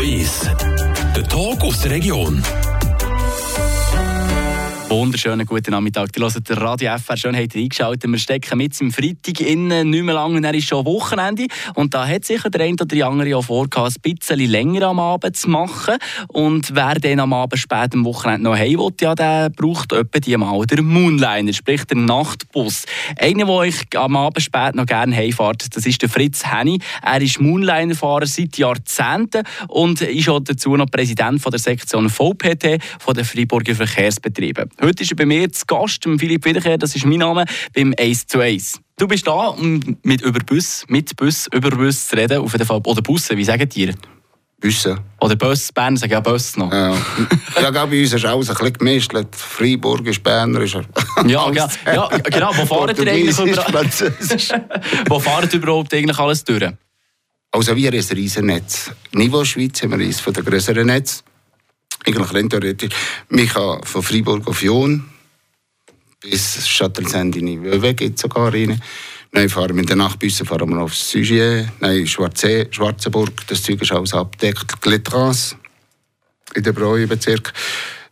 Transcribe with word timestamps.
1. 0.00 0.50
Der 1.14 1.24
Talk 1.28 1.62
aus 1.62 1.80
der 1.80 1.90
Region. 1.92 2.42
Wunderschönen 4.92 5.46
guten 5.46 5.70
Nachmittag. 5.70 6.12
Die 6.12 6.20
hören 6.20 6.44
der 6.46 6.56
Radio 6.58 6.94
FR. 6.98 7.16
Schön, 7.16 7.34
ihr 7.34 7.48
eingeschaltet. 7.54 8.10
Wir 8.10 8.18
stecken 8.18 8.58
mit 8.58 8.78
im 8.78 8.92
Freitag 8.92 9.40
innen, 9.40 9.88
nicht 9.88 10.02
mehr 10.02 10.14
lange, 10.14 10.38
dann 10.42 10.54
ist 10.54 10.68
schon 10.68 10.84
Wochenende. 10.84 11.46
Und 11.74 11.94
da 11.94 12.06
hat 12.06 12.26
sicher 12.26 12.50
der 12.50 12.66
eine 12.66 12.74
oder 12.74 13.06
andere 13.06 13.34
auch 13.38 13.44
vor, 13.44 13.68
ein 13.74 13.92
bisschen 14.02 14.38
länger 14.38 14.88
am 14.88 15.00
Abend 15.00 15.34
zu 15.34 15.48
machen. 15.48 15.96
Und 16.28 16.74
wer 16.74 16.96
dann 16.96 17.20
am 17.20 17.32
Abend 17.32 17.58
spät 17.58 17.94
am 17.94 18.04
Wochenende 18.04 18.42
noch 18.42 18.54
heim 18.54 18.78
will, 18.78 18.90
ja, 19.00 19.14
der 19.14 19.48
braucht 19.48 19.94
etwa 19.94 20.18
die 20.18 20.36
mal 20.36 20.66
den 20.66 20.84
Moonliner, 20.84 21.54
sprich 21.54 21.86
den 21.86 22.04
Nachtbus. 22.04 22.84
Einer, 23.18 23.46
der 23.46 23.62
ich 23.62 23.96
am 23.96 24.14
Abend 24.14 24.42
spät 24.42 24.74
noch 24.74 24.84
gerne 24.84 25.16
heimfahrt, 25.16 25.74
das 25.74 25.86
ist 25.86 26.02
der 26.02 26.10
Fritz 26.10 26.44
Henny. 26.44 26.78
Er 27.02 27.22
ist 27.22 27.40
Moonliner-Fahrer 27.40 28.26
seit 28.26 28.58
Jahrzehnten 28.58 29.44
und 29.68 30.02
ist 30.02 30.28
auch 30.28 30.40
dazu 30.40 30.76
noch 30.76 30.90
Präsident 30.90 31.40
von 31.40 31.50
der 31.50 31.60
Sektion 31.60 32.10
VPT 32.10 32.78
von 32.98 33.14
der 33.14 33.24
Freiburger 33.24 33.74
Verkehrsbetriebe. 33.74 34.68
Heute 34.84 35.04
ist 35.04 35.12
er 35.12 35.16
bei 35.16 35.26
mir 35.26 35.50
zu 35.52 35.64
Gast, 35.64 36.02
Philipp 36.02 36.44
Wiederkehr, 36.44 36.76
das 36.76 36.96
ist 36.96 37.06
mein 37.06 37.20
Name, 37.20 37.44
beim 37.72 37.94
Ace 38.00 38.26
to 38.26 38.40
Ace. 38.40 38.80
Du 38.98 39.06
bist 39.06 39.24
da, 39.24 39.48
um 39.48 39.96
mit 40.02 40.22
über 40.22 40.40
Bus, 40.40 40.84
mit 40.88 41.14
Bus, 41.14 41.48
über 41.54 41.70
Bus 41.70 42.08
zu 42.08 42.16
reden, 42.16 42.38
auf 42.38 42.52
jeden 42.52 42.66
Fall. 42.66 42.80
Oder 42.84 43.00
Busse, 43.00 43.36
wie 43.36 43.44
sagen 43.44 43.68
die? 43.68 43.92
Busse. 44.60 44.96
Oder 45.20 45.36
Bus, 45.36 45.70
Bern 45.70 45.96
sagen 45.96 46.12
ja 46.12 46.18
Bus 46.18 46.56
noch. 46.56 46.72
Ja, 46.72 46.96
ja 47.60 47.70
bei 47.70 48.00
uns 48.00 48.12
ist 48.12 48.24
alles 48.24 48.50
ein 48.50 48.56
bisschen 48.56 48.72
gemischt. 48.72 49.12
Freiburg 49.30 50.04
ist 50.08 50.20
Berner. 50.20 50.60
Ist 50.62 50.74
ja, 51.26 51.52
ja, 51.52 51.68
ja, 51.86 52.08
genau. 52.08 52.50
Wo 52.56 52.66
fahren 52.66 52.96
ihr 52.96 53.12
eigentlich 53.12 53.38
überall? 53.38 53.86
Wo 55.08 55.20
fahren 55.20 55.48
überhaupt 55.52 55.94
eigentlich 55.94 56.18
alles 56.18 56.42
durch? 56.42 56.72
Also 57.52 57.76
wir 57.76 57.88
haben 57.88 57.98
ein 57.98 58.16
Riesennetz. 58.16 58.90
Niveau 59.12 59.44
Schweiz 59.44 59.80
haben 59.82 59.92
wir 59.92 59.98
eines 59.98 60.20
von 60.20 60.32
den 60.32 60.44
größeren 60.44 60.86
Netz 60.86 61.22
eigentlich 62.06 62.34
rein 62.34 62.48
theoretisch. 62.48 62.94
Man 63.28 63.46
kann 63.46 63.82
von 63.84 64.02
Freiburg 64.02 64.46
auf 64.48 64.62
Jon 64.62 65.04
bis 66.22 66.66
Châtelsend-Niveux 66.66 67.94
geht 67.94 68.18
sogar 68.18 68.52
rein. 68.52 68.80
Dann 69.32 69.48
fahren 69.48 69.74
wir 69.74 69.80
in 69.80 69.86
den 69.86 69.98
Nachtbussen 69.98 70.46
fahren 70.46 70.68
wir 70.70 70.82
auf 70.82 70.94
Sugier, 70.94 71.72
nein, 71.80 72.06
Schwarze, 72.06 72.68
Schwarzenburg, 72.70 73.46
das 73.46 73.62
Zeug 73.62 73.80
ist 73.82 73.92
alles 73.92 74.14
abdeckt. 74.14 74.80
Gletrans 74.80 75.56
in 76.54 76.62
den 76.62 76.74
Breuebezirk. 76.74 77.52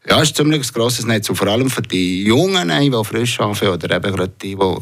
Ja, 0.09 0.23
ist 0.23 0.35
ziemlich 0.35 0.67
ein 0.67 0.73
grosses 0.73 1.05
Netz. 1.05 1.29
Und 1.29 1.37
vor 1.37 1.49
allem 1.49 1.69
für 1.69 1.83
die 1.83 2.25
Jungen, 2.25 2.69
die 2.69 3.05
frisch 3.05 3.39
anfangen, 3.39 3.73
oder 3.73 3.97
eben 3.97 4.15
gerade 4.15 4.33
die, 4.43 4.57
die, 4.57 4.77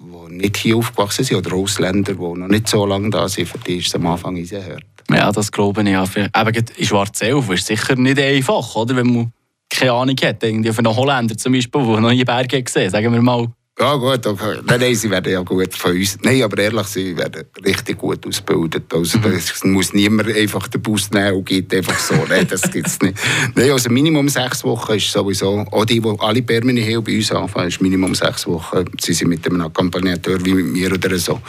die 0.00 0.34
nicht 0.34 0.56
hier 0.56 0.76
aufgewachsen 0.76 1.24
sind, 1.24 1.36
oder 1.36 1.54
Ausländer, 1.54 2.14
die 2.14 2.20
noch 2.20 2.48
nicht 2.48 2.68
so 2.68 2.84
lange 2.84 3.10
da 3.10 3.28
sind, 3.28 3.48
für 3.48 3.58
die 3.58 3.78
ist 3.78 3.86
es 3.86 3.94
am 3.94 4.06
Anfang 4.08 4.44
sehr 4.44 4.64
hart. 4.64 4.93
Ja, 5.10 5.32
das 5.32 5.52
glaube 5.52 5.82
ich. 5.82 5.88
Ja. 5.88 6.04
Eben 6.04 6.64
in 6.76 6.86
Schwarzelsee 6.86 7.54
ist 7.54 7.66
sicher 7.66 7.96
nicht 7.96 8.18
einfach, 8.18 8.74
oder? 8.76 8.96
wenn 8.96 9.12
man 9.12 9.32
keine 9.70 9.92
Ahnung 9.92 10.16
hat. 10.22 10.42
Irgendwie 10.42 10.72
von 10.72 10.86
einem 10.86 10.96
Holländer 10.96 11.36
zum 11.36 11.52
Beispiel, 11.52 11.84
der 11.84 12.00
noch 12.00 12.10
nie 12.10 12.24
Berge 12.24 12.62
gesehen 12.62 12.90
sagen 12.90 13.12
wir 13.12 13.22
mal. 13.22 13.48
Ja 13.76 13.96
gut, 13.96 14.24
okay. 14.24 14.60
nein, 14.64 14.78
nein, 14.78 14.94
sie 14.94 15.10
werden 15.10 15.32
ja 15.32 15.40
gut 15.40 15.74
von 15.74 15.96
uns. 15.96 16.16
Nein, 16.22 16.44
aber 16.44 16.58
ehrlich, 16.58 16.86
sie 16.86 17.16
werden 17.16 17.44
richtig 17.64 17.98
gut 17.98 18.24
ausgebildet. 18.24 18.84
Also 18.94 19.18
mhm. 19.18 19.32
das 19.34 19.64
muss 19.64 19.92
niemand 19.92 20.28
einfach 20.32 20.68
den 20.68 20.80
Bus 20.80 21.10
nehmen 21.10 21.34
und 21.34 21.44
geht 21.46 21.74
einfach 21.74 21.98
so. 21.98 22.14
nein, 22.28 22.46
das 22.48 22.62
gibt 22.70 22.86
es 22.86 23.00
nicht. 23.00 23.18
Nein, 23.56 23.72
also 23.72 23.90
Minimum 23.90 24.28
sechs 24.28 24.62
Wochen 24.62 24.92
ist 24.92 25.10
sowieso, 25.10 25.66
auch 25.72 25.84
die, 25.84 25.98
die 25.98 26.14
alle 26.20 26.42
Permini 26.42 26.82
hier 26.82 27.00
bei 27.00 27.16
uns 27.16 27.32
anfangen, 27.32 27.66
ist 27.66 27.80
Minimum 27.80 28.14
sechs 28.14 28.46
Wochen. 28.46 28.84
Sie 29.00 29.12
sind 29.12 29.28
mit 29.28 29.44
einem 29.44 29.62
Accompagnateur 29.62 30.44
wie 30.44 30.54
mit 30.54 30.66
mir 30.66 30.92
oder 30.92 31.18
so. 31.18 31.40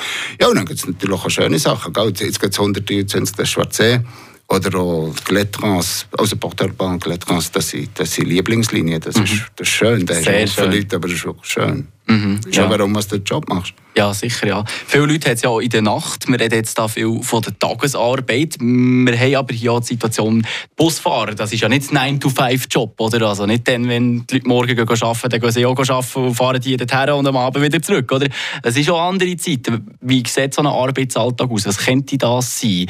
Ja, 0.42 0.48
und 0.48 0.56
dann 0.56 0.66
gibt 0.66 0.80
es 0.80 0.88
natürlich 0.88 1.24
auch 1.24 1.30
schöne 1.30 1.60
Sachen. 1.60 1.94
Jetzt 1.94 2.42
gibt 2.42 2.54
es 2.54 2.60
100 2.60 2.90
Jahre 2.90 3.02
in 3.02 3.30
der 3.38 3.46
Schwarzsee. 3.46 4.00
Oder 4.48 4.78
auch 4.80 5.14
Glettrans, 5.26 6.08
also 6.18 6.36
Porterbahn, 6.38 7.00
Glettrans, 7.00 7.52
das 7.52 7.70
sind, 7.70 7.90
das 7.96 8.14
sind 8.14 8.28
Lieblingslinien. 8.28 9.00
Das, 9.00 9.16
mhm. 9.16 9.24
ist, 9.24 9.46
das 9.56 9.68
ist 9.68 9.74
schön. 9.74 10.06
Das 10.08 10.24
Sehr 10.24 10.44
ist 10.44 10.56
schön. 10.56 10.72
Leute, 10.72 10.96
aber 10.96 11.08
das 11.08 11.18
ist 11.18 11.26
wirklich 11.26 11.52
schön. 11.52 11.88
Mhm, 12.08 12.40
ja. 12.46 12.54
Schon 12.54 12.70
warum 12.70 12.94
du 12.94 13.02
den 13.02 13.24
Job 13.24 13.48
machst. 13.50 13.74
Ja, 13.98 14.14
sicher, 14.14 14.48
ja. 14.48 14.64
Viele 14.68 15.06
Leute 15.06 15.30
haben 15.30 15.36
es 15.36 15.42
ja 15.42 15.50
auch 15.50 15.60
in 15.60 15.70
der 15.70 15.82
Nacht. 15.82 16.28
Wir 16.28 16.40
reden 16.40 16.56
jetzt 16.56 16.78
da 16.78 16.88
viel 16.88 17.22
von 17.24 17.42
der 17.42 17.58
Tagesarbeit. 17.58 18.58
Wir 18.60 19.20
haben 19.20 19.36
aber 19.36 19.54
hier 19.54 19.72
auch 19.72 19.80
die 19.80 19.88
Situation, 19.88 20.46
Busfahrer, 20.76 21.34
das 21.34 21.54
ist 21.54 21.62
ja 21.62 21.70
nicht 21.70 21.92
ein 21.96 22.20
9-to-5-Job, 22.20 23.00
oder? 23.00 23.28
Also 23.28 23.46
nicht 23.46 23.68
dann, 23.68 23.88
wenn 23.88 24.28
die 24.28 24.36
Leute 24.36 24.48
morgen 24.48 24.76
gehen 24.76 24.88
arbeiten, 24.88 25.30
dann 25.30 25.40
gehen 25.40 25.52
sie 25.52 25.66
auch 25.66 25.78
arbeiten 25.78 26.20
und 26.20 26.36
fahren 26.36 26.60
die 26.60 26.76
dorthin 26.76 27.10
und 27.12 27.28
am 27.28 27.38
Abend 27.38 27.64
wieder 27.64 27.82
zurück, 27.82 28.12
oder? 28.12 28.28
Es 28.64 28.76
ist 28.76 28.90
auch 28.90 29.02
andere 29.02 29.38
Zeiten. 29.38 29.96
Wie 30.02 30.24
sieht 30.28 30.54
so 30.54 30.62
ein 30.62 30.68
Arbeitsalltag 30.68 31.50
aus? 31.50 31.66
Was 31.66 31.78
könnte 31.78 32.18
das 32.18 32.60
sein? 32.60 32.88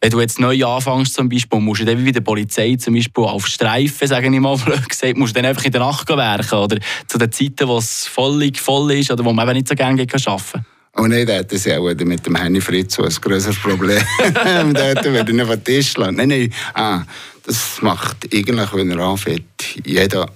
Wenn 0.00 0.10
du 0.10 0.20
jetzt 0.20 0.38
neu 0.38 0.64
anfängst 0.64 1.14
zum 1.14 1.28
Beispiel, 1.28 1.58
musst 1.60 1.80
du 1.80 1.84
dann 1.84 2.04
wie 2.04 2.12
der 2.12 2.20
Polizei 2.20 2.76
zum 2.76 2.94
Beispiel 2.94 3.24
auf 3.24 3.46
Streifen, 3.46 4.06
sagen 4.06 4.32
ich 4.32 4.40
mal 4.40 4.56
gesagt, 4.88 5.16
musst 5.16 5.34
du 5.34 5.40
dann 5.40 5.48
einfach 5.48 5.64
in 5.64 5.72
der 5.72 5.80
Nacht 5.80 6.08
werken 6.08 6.58
oder 6.58 6.78
zu 7.06 7.18
den 7.18 7.32
Zeiten, 7.32 7.68
wo 7.68 7.78
es 7.78 8.06
völlig 8.06 8.60
voll 8.60 8.92
ist 8.92 9.10
oder 9.10 9.24
wo 9.24 9.32
man 9.32 9.48
eben 9.48 9.56
nicht 9.56 9.68
so 9.68 9.74
gerne 9.74 10.00
arbeiten 10.00 10.22
kann. 10.22 10.66
Oh 10.98 11.06
nein, 11.06 11.26
da 11.26 11.38
hat 11.38 11.52
das 11.52 11.64
ja 11.64 11.78
auch 11.78 11.94
mit 11.94 12.24
dem 12.24 12.36
Henny 12.36 12.60
Fritz 12.60 12.98
ein 12.98 13.08
größeres 13.08 13.58
Problem. 13.58 14.02
da 14.34 14.74
wird 14.74 15.04
er 15.04 15.22
nicht 15.24 15.42
auf 15.42 15.50
den 15.50 15.64
Tisch 15.64 15.96
lassen. 15.96 16.16
Nein, 16.16 16.28
nein, 16.28 16.52
ah, 16.74 17.02
das 17.44 17.82
macht 17.82 18.32
eigentlich, 18.32 18.72
wenn 18.72 18.90
er 18.90 18.98
anfängt, 19.00 19.44
jeder 19.84 20.30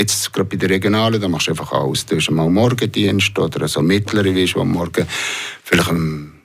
Jetzt 0.00 0.32
gerade 0.32 0.48
bei 0.48 0.56
den 0.56 0.70
Regionalen, 0.70 1.20
da 1.20 1.26
machst 1.26 1.48
du 1.48 1.50
einfach 1.50 1.72
alles. 1.72 2.06
Du 2.06 2.14
hast 2.14 2.30
mal 2.30 2.48
Morgendienst 2.48 3.36
oder 3.36 3.66
so 3.66 3.82
mittlere, 3.82 4.32
wie 4.32 4.44
du 4.44 4.60
am 4.60 4.70
Morgen 4.70 5.04
vielleicht 5.64 5.88
am 5.88 6.37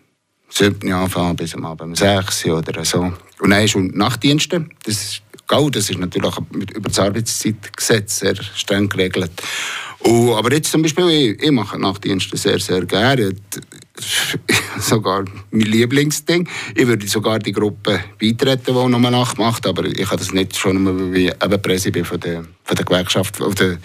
7 0.54 0.92
anfangen 0.94 1.36
bis 1.36 1.56
am 1.56 1.66
Abend 1.66 1.82
um 1.82 1.96
6 1.96 2.46
oder 2.46 2.86
so. 2.86 3.12
Und 3.40 3.50
dann 3.50 3.64
ist 3.64 3.76
Nachtdienste. 3.76 4.66
Das 4.86 4.96
ist, 4.96 5.22
das 5.48 5.90
ist 5.90 6.00
natürlich 6.00 6.36
über 6.52 6.90
das 6.90 7.00
Arbeitszeitgesetz 7.00 8.20
sehr 8.20 8.36
streng 8.36 8.90
geregelt. 8.90 9.32
Und, 10.00 10.34
aber 10.34 10.54
jetzt 10.54 10.72
zum 10.72 10.82
Beispiel, 10.82 11.10
ich, 11.10 11.42
ich 11.42 11.52
mache 11.52 11.80
Nachtdienste 11.80 12.38
sehr, 12.38 12.60
sehr 12.60 12.86
gerne. 12.86 13.34
Sogar 14.84 15.26
mein 15.52 15.62
Lieblingsding. 15.62 16.48
Ich 16.76 16.88
würde 16.88 17.08
sogar 17.08 17.40
die 17.40 17.52
Gruppe 17.52 18.00
beitreten, 18.20 18.66
die 18.66 18.72
noch 18.72 18.86
eine 18.86 19.12
Nacht 19.12 19.38
macht, 19.38 19.66
aber 19.68 19.86
ich 19.86 20.06
habe 20.06 20.18
das 20.18 20.34
nicht 20.34 20.56
schon, 20.56 20.86
weil 20.86 21.18
ich 21.18 21.32
eben 21.44 21.62
Präsident 21.62 22.08
von 22.08 22.20
der, 22.20 22.44
von 22.64 22.76
der 22.76 22.86
Gewerkschaft, 22.86 23.42
oder 23.42 23.78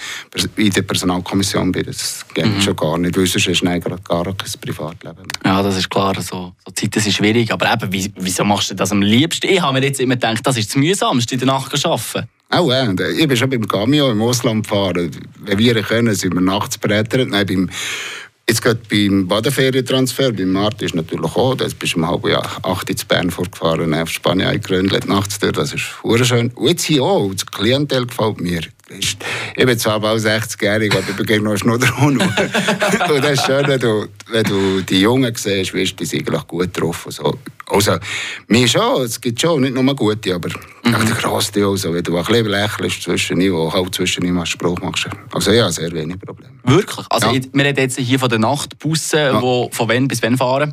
in 0.57 0.71
der 0.71 0.83
Personalkommission 0.83 1.73
bin. 1.73 1.85
Das 1.85 2.25
geht 2.35 2.47
mhm. 2.47 2.61
schon 2.61 2.77
gar 2.77 2.99
nicht, 2.99 3.17
weil 3.17 3.27
sonst 3.27 3.49
ist 3.49 3.63
es 3.63 4.05
gar 4.05 4.25
kein 4.25 4.35
Privatleben 4.61 5.29
Ja, 5.45 5.63
das 5.63 5.77
ist 5.77 5.91
klar. 5.91 6.15
So, 6.21 6.53
so 6.65 6.73
Zeiten 6.73 7.01
sind 7.01 7.13
schwierig. 7.13 7.53
Aber 7.53 7.73
eben, 7.73 8.13
wieso 8.17 8.45
machst 8.45 8.71
du 8.71 8.75
das 8.75 8.93
am 8.93 9.03
liebsten? 9.03 9.49
Ich 9.49 9.61
habe 9.61 9.79
mir 9.79 9.87
jetzt 9.87 10.01
immer 10.01 10.15
gedacht, 10.15 10.47
das 10.47 10.57
ist 10.57 10.71
das 10.71 10.77
Mühsamste, 10.77 11.35
in 11.35 11.41
der 11.41 11.47
Nacht 11.47 11.77
zu 11.77 11.89
arbeiten. 11.89 12.29
Auch, 12.51 12.71
ja. 12.71 12.91
Ich 12.91 13.29
bin 13.29 13.37
schon 13.37 13.51
beim 13.51 13.69
Cameo 13.69 14.11
im 14.11 14.23
Ausland 14.23 14.65
gefahren. 14.65 15.11
Wenn 15.41 15.59
wir 15.59 15.83
können, 15.83 16.15
sind 16.15 16.35
wir 16.35 16.41
nachts 16.41 16.79
brettert. 16.79 17.29
Nein, 17.29 17.47
beim 17.47 17.71
Jetzt 18.49 18.63
gerade 18.63 18.81
beim 18.89 19.29
Badeferientransfer, 19.29 20.33
beim 20.33 20.53
Martin 20.53 20.87
ist 20.87 20.95
natürlich 20.95 21.37
auch, 21.37 21.55
da 21.55 21.67
bist 21.79 21.95
du 21.95 21.99
um 21.99 22.09
halb 22.09 22.25
acht 22.63 22.89
in 22.89 22.97
Bern 23.07 23.31
vorgefahren, 23.31 23.93
auf 23.93 24.09
Spanien 24.09 24.49
eingerönt, 24.49 25.07
nachts 25.07 25.39
durch, 25.39 25.53
das 25.53 25.75
ist 25.75 25.83
schön. 26.25 26.51
Und 26.55 26.69
jetzt 26.69 26.85
hier 26.85 27.03
auch, 27.03 27.31
das 27.31 27.45
Klientel 27.45 28.07
gefällt 28.07 28.41
mir 28.41 28.63
ich 29.59 29.67
bin 29.67 29.77
zwar 29.77 29.99
bald 29.99 30.23
60-jährig, 30.23 30.93
aber 30.93 31.21
ich 31.21 31.27
bin 31.27 31.43
noch 31.43 31.57
Schnudder 31.57 31.93
und 32.01 32.21
das 32.21 33.33
ist 33.33 33.45
schön, 33.45 33.67
wenn 33.67 33.81
du, 33.81 34.07
wenn 34.31 34.45
du 34.45 34.83
die 34.83 35.01
Jungen 35.01 35.35
siehst, 35.35 35.75
weißt, 35.75 35.99
die 35.99 36.05
sind 36.05 36.29
eigentlich 36.29 36.47
gut 36.47 36.81
drauf. 36.81 37.07
Und 37.07 37.13
so. 37.13 37.39
Also, 37.67 37.97
mir 38.47 38.69
schon, 38.69 39.03
es 39.03 39.21
gibt 39.21 39.41
schon 39.41 39.63
nicht 39.63 39.75
nur 39.75 39.97
gute, 39.97 40.33
aber 40.33 40.49
mhm. 40.85 40.93
der 40.93 41.17
grosse 41.17 41.67
also, 41.67 41.93
wenn 41.93 42.05
du 42.05 42.17
ein 42.17 42.25
bisschen 42.25 42.47
lächelst 42.47 43.03
zwischen 43.03 43.41
ihnen, 43.41 43.53
wo 43.53 43.73
halt 43.73 43.93
zwischen 43.97 44.25
ihnen 44.25 44.47
Spruch 44.47 44.81
machst. 44.81 45.09
Also 45.33 45.51
ja, 45.51 45.69
sehr 45.73 45.91
wenig 45.91 46.21
Probleme. 46.21 46.55
Wirklich? 46.63 47.07
Also, 47.11 47.33
ja. 47.33 47.41
wir 47.53 47.65
reden 47.65 47.81
jetzt 47.81 47.99
hier 47.99 48.19
von 48.21 48.29
den 48.29 48.43
Nachtbussen, 48.43 49.19
ja. 49.19 49.41
die 49.41 49.69
von 49.73 49.89
wann 49.89 50.07
bis 50.07 50.23
wann 50.23 50.37
fahren? 50.37 50.73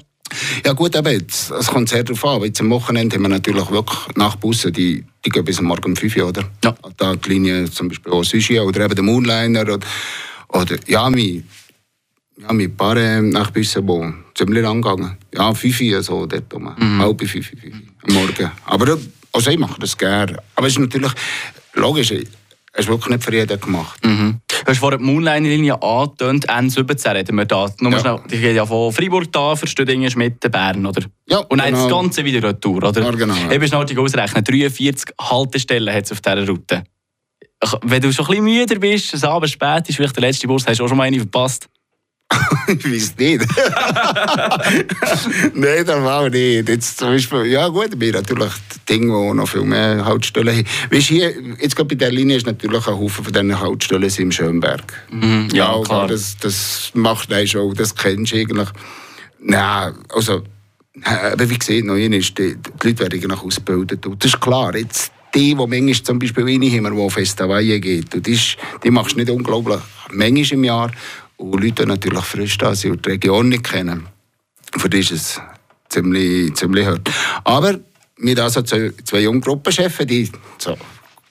Ja 0.65 0.73
gut, 0.73 0.95
aber 0.95 1.11
jetzt, 1.11 1.51
es 1.51 1.67
kommt 1.67 1.89
sehr 1.89 2.03
darauf 2.03 2.25
an. 2.25 2.41
Jetzt 2.43 2.59
am 2.59 2.69
Wochenende 2.69 3.15
haben 3.15 3.23
wir 3.23 3.29
natürlich 3.29 3.69
wirklich 3.69 3.99
Nachtbusse, 4.15 4.71
die, 4.71 5.03
die 5.23 5.29
gehen 5.29 5.45
bis 5.45 5.61
morgen 5.61 5.91
um 5.91 5.95
5 5.95 6.17
Uhr, 6.17 6.27
oder? 6.27 6.43
Ja. 6.63 6.75
Da 6.97 7.15
die 7.15 7.29
Linie 7.29 7.69
zum 7.69 7.89
Beispiel 7.89 8.11
auch 8.11 8.23
Sushi 8.23 8.59
oder 8.59 8.85
eben 8.85 8.95
der 8.95 9.03
Moonliner 9.03 9.61
oder, 9.61 9.79
oder 10.49 10.77
ja, 10.87 11.09
mein, 11.09 11.47
ja, 12.41 12.53
mit 12.53 12.75
paar 12.75 12.97
äh, 12.97 13.21
Nachtbusse, 13.21 13.81
die 13.81 14.13
ziemlich 14.33 14.63
lang 14.63 14.81
gegangen. 14.81 15.17
Ja, 15.33 15.53
5 15.53 15.81
Uhr 15.81 16.03
so 16.03 16.25
dort 16.25 16.53
um. 16.53 16.63
Mhm. 16.63 16.99
Halb 16.99 17.27
5 17.27 17.53
Uhr 17.53 17.71
am 18.07 18.13
Morgen. 18.13 18.51
Aber 18.65 18.97
also 19.31 19.51
ich 19.51 19.59
mache 19.59 19.79
das 19.79 19.97
gerne. 19.97 20.37
Aber 20.55 20.67
es 20.67 20.73
ist 20.73 20.79
natürlich 20.79 21.11
logisch, 21.73 22.11
es 22.11 22.25
ist 22.75 22.87
wirklich 22.87 23.09
nicht 23.09 23.23
für 23.23 23.33
jeden 23.33 23.59
gemacht. 23.59 24.03
Mhm. 24.05 24.41
Du 24.65 24.71
hast 24.71 24.79
vorhin 24.79 24.97
die 24.99 25.05
Moonline-Linie 25.05 25.79
angetönt, 25.79 26.49
N17 26.49 27.13
reden 27.13 27.35
wir 27.37 27.45
da. 27.45 27.69
Nur 27.81 27.91
ja. 27.91 27.99
schnell, 27.99 28.19
die 28.31 28.39
geht 28.39 28.55
ja 28.55 28.65
von 28.65 28.91
Freiburg 28.91 29.31
da, 29.31 29.55
für 29.55 29.67
Stüdingen, 29.67 30.09
Schmidt, 30.09 30.39
Bern, 30.39 30.83
oder? 30.87 31.03
Ja, 31.29 31.37
Und 31.37 31.59
dann 31.59 31.67
genau. 31.67 31.83
das 31.83 31.91
Ganze 31.91 32.25
wieder 32.25 32.49
retour, 32.49 32.83
oder? 32.83 32.99
Ja, 32.99 33.11
genau. 33.11 33.35
Ich 33.35 33.59
bin 33.59 33.67
schnell 33.67 33.99
ausrechnen, 33.99 34.43
43 34.43 35.15
Haltestellen 35.21 35.93
hat 35.93 36.05
es 36.05 36.11
auf 36.13 36.21
dieser 36.21 36.47
Route. 36.47 36.83
Wenn 37.83 38.01
du 38.01 38.11
schon 38.11 38.25
ein 38.25 38.29
bisschen 38.29 38.43
müde 38.43 38.79
bist, 38.79 39.13
es 39.13 39.23
abends 39.23 39.51
spät 39.51 39.87
ist, 39.87 39.97
vielleicht 39.97 40.15
der 40.15 40.21
letzte 40.21 40.47
Bus, 40.47 40.65
hast 40.65 40.79
du 40.79 40.83
auch 40.83 40.87
schon 40.87 40.97
mal 40.97 41.03
eine 41.03 41.19
verpasst? 41.19 41.69
ich 42.67 42.91
weiß 42.91 43.15
nicht. 43.17 43.41
Nein, 45.53 45.85
das 45.85 46.03
war 46.03 46.29
nicht. 46.29 46.67
Jetzt 46.67 46.97
zum 46.97 47.09
Beispiel, 47.09 47.45
ja 47.45 47.67
gut, 47.67 47.97
bin 47.99 48.11
natürlich 48.11 48.51
Dinge, 48.89 49.13
wo 49.13 49.33
noch 49.33 49.47
viel 49.47 49.61
mehr 49.61 50.03
Haltestellen 50.03 50.55
haben. 50.55 50.65
Weißt, 50.91 51.07
hier, 51.07 51.33
jetzt 51.59 51.75
gerade 51.75 51.87
bei 51.87 51.95
der 51.95 52.11
Linie 52.11 52.37
ist 52.37 52.47
natürlich 52.47 52.87
ein 52.87 52.97
Haufen 52.97 53.23
von 53.23 53.33
diesen 53.33 53.59
Haltestellen 53.59 54.11
im 54.17 54.31
Schönberg. 54.31 54.93
Mhm, 55.11 55.49
ja, 55.53 55.75
ja, 55.75 55.83
klar. 55.83 56.07
Das, 56.07 56.35
das 56.37 56.91
macht 56.93 57.31
einen 57.31 57.47
schon, 57.47 57.73
das 57.75 57.95
kennst 57.95 58.31
du 58.31 58.37
eigentlich. 58.37 58.69
Nein, 59.39 59.93
also, 60.09 60.41
aber 61.03 61.49
wie 61.49 61.59
gesagt, 61.59 61.85
noch 61.85 61.95
ist, 61.95 62.37
die, 62.37 62.55
die 62.55 62.87
Leute 62.87 62.99
werden 62.99 63.13
eigentlich 63.13 63.43
ausgebildet. 63.43 64.05
Und 64.07 64.23
das 64.23 64.33
ist 64.33 64.41
klar, 64.41 64.75
jetzt 64.75 65.11
die, 65.35 65.49
die 65.49 65.55
manchmal 65.55 65.93
zum 65.93 66.17
Beispiel 66.17 66.43
reinkommen, 66.43 66.95
die 66.95 67.01
auf 67.01 67.17
Estavalle 67.17 67.79
geht, 67.79 68.15
und 68.15 68.25
die, 68.25 68.31
ist, 68.31 68.57
die 68.83 68.89
machst 68.89 69.13
du 69.13 69.19
nicht 69.19 69.29
unglaublich 69.29 69.79
manchmal 70.11 70.53
im 70.53 70.63
Jahr. 70.63 70.91
Und 71.37 71.63
Leute, 71.63 71.85
natürlich 71.85 72.23
frisch 72.23 72.57
da 72.57 72.75
sind 72.75 72.91
und 72.91 73.05
die 73.05 73.11
Region 73.11 73.49
nicht 73.49 73.63
kennen, 73.63 74.07
für 74.77 74.89
die 74.89 74.99
ist 74.99 75.11
es 75.11 75.41
ziemlich, 75.89 76.53
ziemlich 76.55 76.85
hart. 76.85 77.09
Aber 77.43 77.79
mit 78.17 78.39
also 78.39 78.61
zwei, 78.61 78.91
zwei 79.03 79.21
jungen 79.21 79.41
Gruppenchefs, 79.41 80.05
die 80.05 80.31
so 80.57 80.77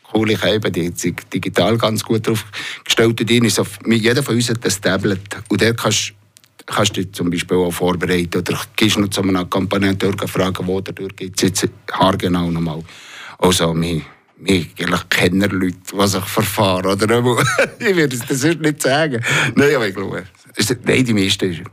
coole 0.02 0.36
Käben, 0.36 0.72
die 0.72 0.92
sind 0.94 1.32
digital 1.32 1.76
ganz 1.78 2.04
gut 2.04 2.26
drauf 2.26 2.44
gestellt 2.84 3.18
sind, 3.26 3.44
ist 3.44 3.58
auf, 3.58 3.78
jeder 3.86 4.22
von 4.22 4.34
uns 4.34 4.50
hat 4.50 4.64
ein 4.64 4.82
Tablet. 4.82 5.20
Und 5.48 5.60
der 5.60 5.74
kannst 5.74 6.12
kannst 6.66 6.96
du 6.96 7.10
zum 7.12 7.30
Beispiel 7.30 7.56
auch 7.56 7.70
vorbereiten 7.70 8.38
oder 8.38 8.58
gehst 8.76 8.98
noch 8.98 9.08
zu 9.08 9.22
einem 9.22 9.36
Accompagnateur 9.36 10.14
fragen, 10.26 10.66
wo 10.66 10.80
der 10.80 10.94
durchgeht, 10.94 11.42
jetzt 11.42 11.68
haargenau 11.92 12.50
nochmal. 12.50 12.82
Also, 13.38 13.74
wir, 13.74 14.02
wir 14.36 14.66
kennen 15.08 15.40
Leute, 15.40 15.76
die 15.92 16.08
sich 16.08 16.24
verfahren, 16.24 16.86
oder? 16.86 17.04
ich 17.78 17.96
würde 17.96 18.16
es 18.16 18.40
sonst 18.40 18.60
nicht 18.60 18.82
sagen. 18.82 19.22
Nein, 19.54 19.74
aber 19.76 19.88
ich 19.88 19.94
glaube, 19.94 20.24
nein, 20.84 21.04
die 21.04 21.14
meisten 21.14 21.64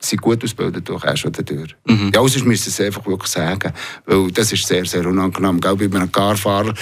sind 0.00 0.22
gut 0.22 0.44
ausgebildet 0.44 0.88
durch 0.88 1.04
auch 1.04 1.16
schon 1.16 1.32
dadurch. 1.32 1.74
Mhm. 1.86 2.10
Ja, 2.14 2.20
sonst 2.20 2.44
müssen 2.44 2.70
sie 2.70 2.82
es 2.82 2.86
einfach 2.86 3.06
wirklich 3.06 3.30
sagen, 3.30 3.72
weil 4.06 4.30
das 4.30 4.52
ist 4.52 4.66
sehr, 4.66 4.84
sehr 4.84 5.06
unangenehm. 5.06 5.60
Gell, 5.60 5.76
bei 5.76 5.96
einem 5.96 6.12
Carfahrer 6.12 6.74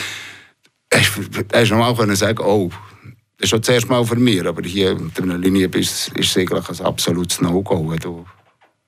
hast 0.93 1.71
du 1.71 1.75
mal 1.75 1.95
können 1.97 2.17
sagen, 2.17 2.39
oh, 2.41 2.71
das 3.39 3.45
ist 3.45 3.51
schon 3.51 3.63
zuerst 3.63 3.89
mal 3.89 4.05
für 4.05 4.17
mich, 4.17 4.45
aber 4.45 4.63
hier 4.63 4.95
mit 4.95 5.21
einer 5.21 5.39
Linie 5.39 5.69
bist, 5.69 6.09
ist 6.09 6.31
es 6.31 6.37
eigentlich 6.37 6.69
ein 6.69 6.87
absolutes 6.87 7.41
No-Go, 7.41 7.91
wenn 7.91 7.99
du, 7.99 8.27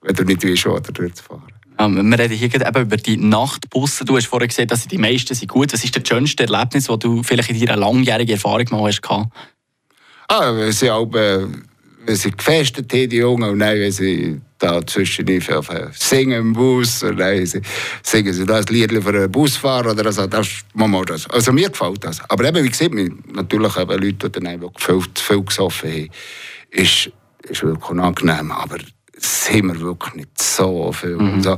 wenn 0.02 0.14
du 0.14 0.24
nicht 0.24 0.42
willst, 0.42 0.66
oder 0.66 0.80
durchzufahren. 0.80 1.53
Ja, 1.78 1.88
wir 1.88 2.18
reden 2.18 2.34
hier 2.34 2.54
eben 2.54 2.82
über 2.82 2.96
die 2.96 3.16
Nachtbusse. 3.16 4.04
Du 4.04 4.16
hast 4.16 4.26
vorhin 4.26 4.48
gesagt, 4.48 4.70
dass 4.70 4.86
die 4.86 4.98
meisten 4.98 5.34
sind 5.34 5.48
gut. 5.48 5.72
Was 5.72 5.82
ist 5.82 5.96
das 5.96 6.06
schönste 6.06 6.44
Erlebnis, 6.44 6.86
das 6.86 6.98
du 7.00 7.22
vielleicht 7.22 7.50
in 7.50 7.58
deiner 7.58 7.76
langjährigen 7.76 8.34
Erfahrung 8.34 8.66
mal 8.70 8.86
hast? 8.86 9.02
Ah, 10.28 10.54
wenn 10.54 10.72
sie, 10.72 10.90
auch, 10.90 11.12
äh, 11.14 11.46
wenn 12.06 12.16
sie 12.16 12.30
gefestet 12.30 12.92
die 12.92 13.04
Jungen, 13.16 13.50
und 13.50 13.58
dann, 13.58 13.78
wenn 13.78 13.92
sie 13.92 14.40
da 14.58 14.86
zwischen 14.86 15.26
singen 15.92 16.40
im 16.40 16.52
Bus, 16.52 17.02
und 17.02 17.18
dann 17.18 17.44
singen 18.02 18.32
sie 18.32 18.46
das 18.46 18.68
Lied 18.68 18.92
für 18.92 19.08
einen 19.08 19.30
Busfahrer 19.30 19.90
oder 19.90 20.12
so, 20.12 20.26
das 20.26 20.48
mal 20.74 21.04
das. 21.04 21.28
Also 21.28 21.52
mir 21.52 21.68
gefällt 21.68 22.04
das. 22.04 22.22
Aber 22.30 22.44
eben, 22.44 22.64
wie 22.64 22.70
gesagt, 22.70 22.94
natürlich 23.34 23.76
eben 23.76 24.02
Leute, 24.02 24.30
die 24.30 24.40
dann 24.40 24.70
viel, 24.76 25.02
viel 25.14 25.42
gesoffen 25.42 25.90
haben, 25.90 26.08
ist, 26.70 27.10
ist 27.42 27.62
wirklich 27.62 27.90
unangenehm. 27.90 28.52
Aber 28.52 28.78
sind 29.24 29.66
wir 29.66 29.80
wirklich 29.80 30.14
nicht 30.14 30.40
so 30.40 30.92
viel. 30.92 31.16
Mhm. 31.16 31.42
So. 31.42 31.56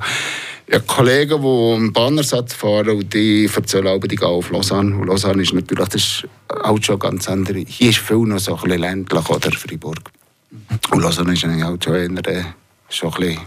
Ich 0.69 0.75
habe 0.75 0.85
Kollegen, 0.85 1.41
die 1.41 1.75
einen 1.75 1.93
Bannersatz 1.93 2.55
fahren 2.55 2.89
und 2.89 3.15
die 3.15 3.49
erzählen 3.55 3.87
auch, 3.87 4.01
die 4.01 4.17
gehen 4.17 4.27
auf 4.27 4.51
Lausanne. 4.51 4.97
Und 4.97 5.07
Lausanne 5.07 5.43
ist 5.43 5.53
natürlich 5.53 5.89
das 5.89 5.95
ist 5.95 6.29
auch 6.49 6.79
schon 6.83 6.99
ganz 6.99 7.29
andere. 7.29 7.61
Hier 7.61 7.91
ist 7.91 7.99
viel 7.99 8.19
noch 8.19 8.39
so 8.39 8.57
ein 8.57 8.63
bisschen 8.63 8.81
ländlich, 8.81 9.29
oder 9.29 9.53
Freiburg. 9.53 10.11
Und 10.91 11.01
Lausanne 11.01 11.35
ist 11.35 11.45
eigentlich 11.45 11.65
auch 11.65 11.77
schon 11.83 11.95
eher, 11.95 12.55
schon 12.89 13.13
ein 13.13 13.21
bisschen 13.21 13.41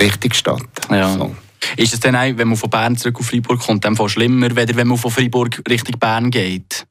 richtig 0.00 0.34
Stadt. 0.36 0.62
Ja. 0.90 1.12
So. 1.14 1.34
Ist 1.76 1.94
es 1.94 2.00
dann 2.00 2.16
auch, 2.16 2.36
wenn 2.36 2.48
man 2.48 2.56
von 2.56 2.70
Bern 2.70 2.96
zurück 2.96 3.18
auf 3.20 3.26
Freiburg 3.26 3.60
kommt, 3.60 3.84
dann 3.84 3.96
schlimmer, 4.08 4.54
wenn 4.54 4.86
man 4.86 4.98
von 4.98 5.10
Freiburg 5.10 5.62
Richtung 5.68 5.98
Bern 5.98 6.30
geht? 6.30 6.86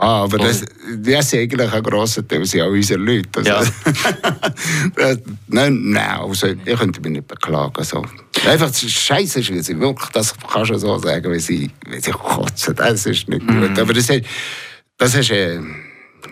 Ja, 0.00 0.06
aber 0.06 0.38
das, 0.38 0.64
das 0.96 1.26
ist 1.26 1.34
eigentlich 1.34 1.70
ein 1.70 1.82
grosser 1.82 2.26
Teil, 2.26 2.46
sind 2.46 2.62
auch 2.62 2.70
unsere 2.70 2.98
Leute. 2.98 3.28
Also, 3.36 3.50
ja. 3.50 3.62
nein, 5.48 5.78
nein, 5.82 6.18
also, 6.20 6.46
ich 6.46 6.78
könnte 6.78 7.02
mich 7.02 7.12
nicht 7.12 7.28
beklagen. 7.28 7.74
Also, 7.76 8.06
einfach 8.46 8.72
scheiße 8.72 9.40
ist, 9.40 9.52
wie 9.52 9.60
sie 9.60 9.78
wirklich, 9.78 10.08
das 10.10 10.34
kannst 10.50 10.70
du 10.70 10.78
so 10.78 10.98
sagen, 10.98 11.30
wie 11.30 11.38
sie, 11.38 11.70
wie 11.86 12.00
sie 12.00 12.12
kotzen. 12.12 12.74
Das 12.76 13.04
ist 13.04 13.28
nicht 13.28 13.42
mhm. 13.42 13.60
gut. 13.60 13.78
Aber 13.78 13.92
das, 13.92 14.08
das 14.96 15.14
ist 15.14 15.30
äh, 15.32 15.60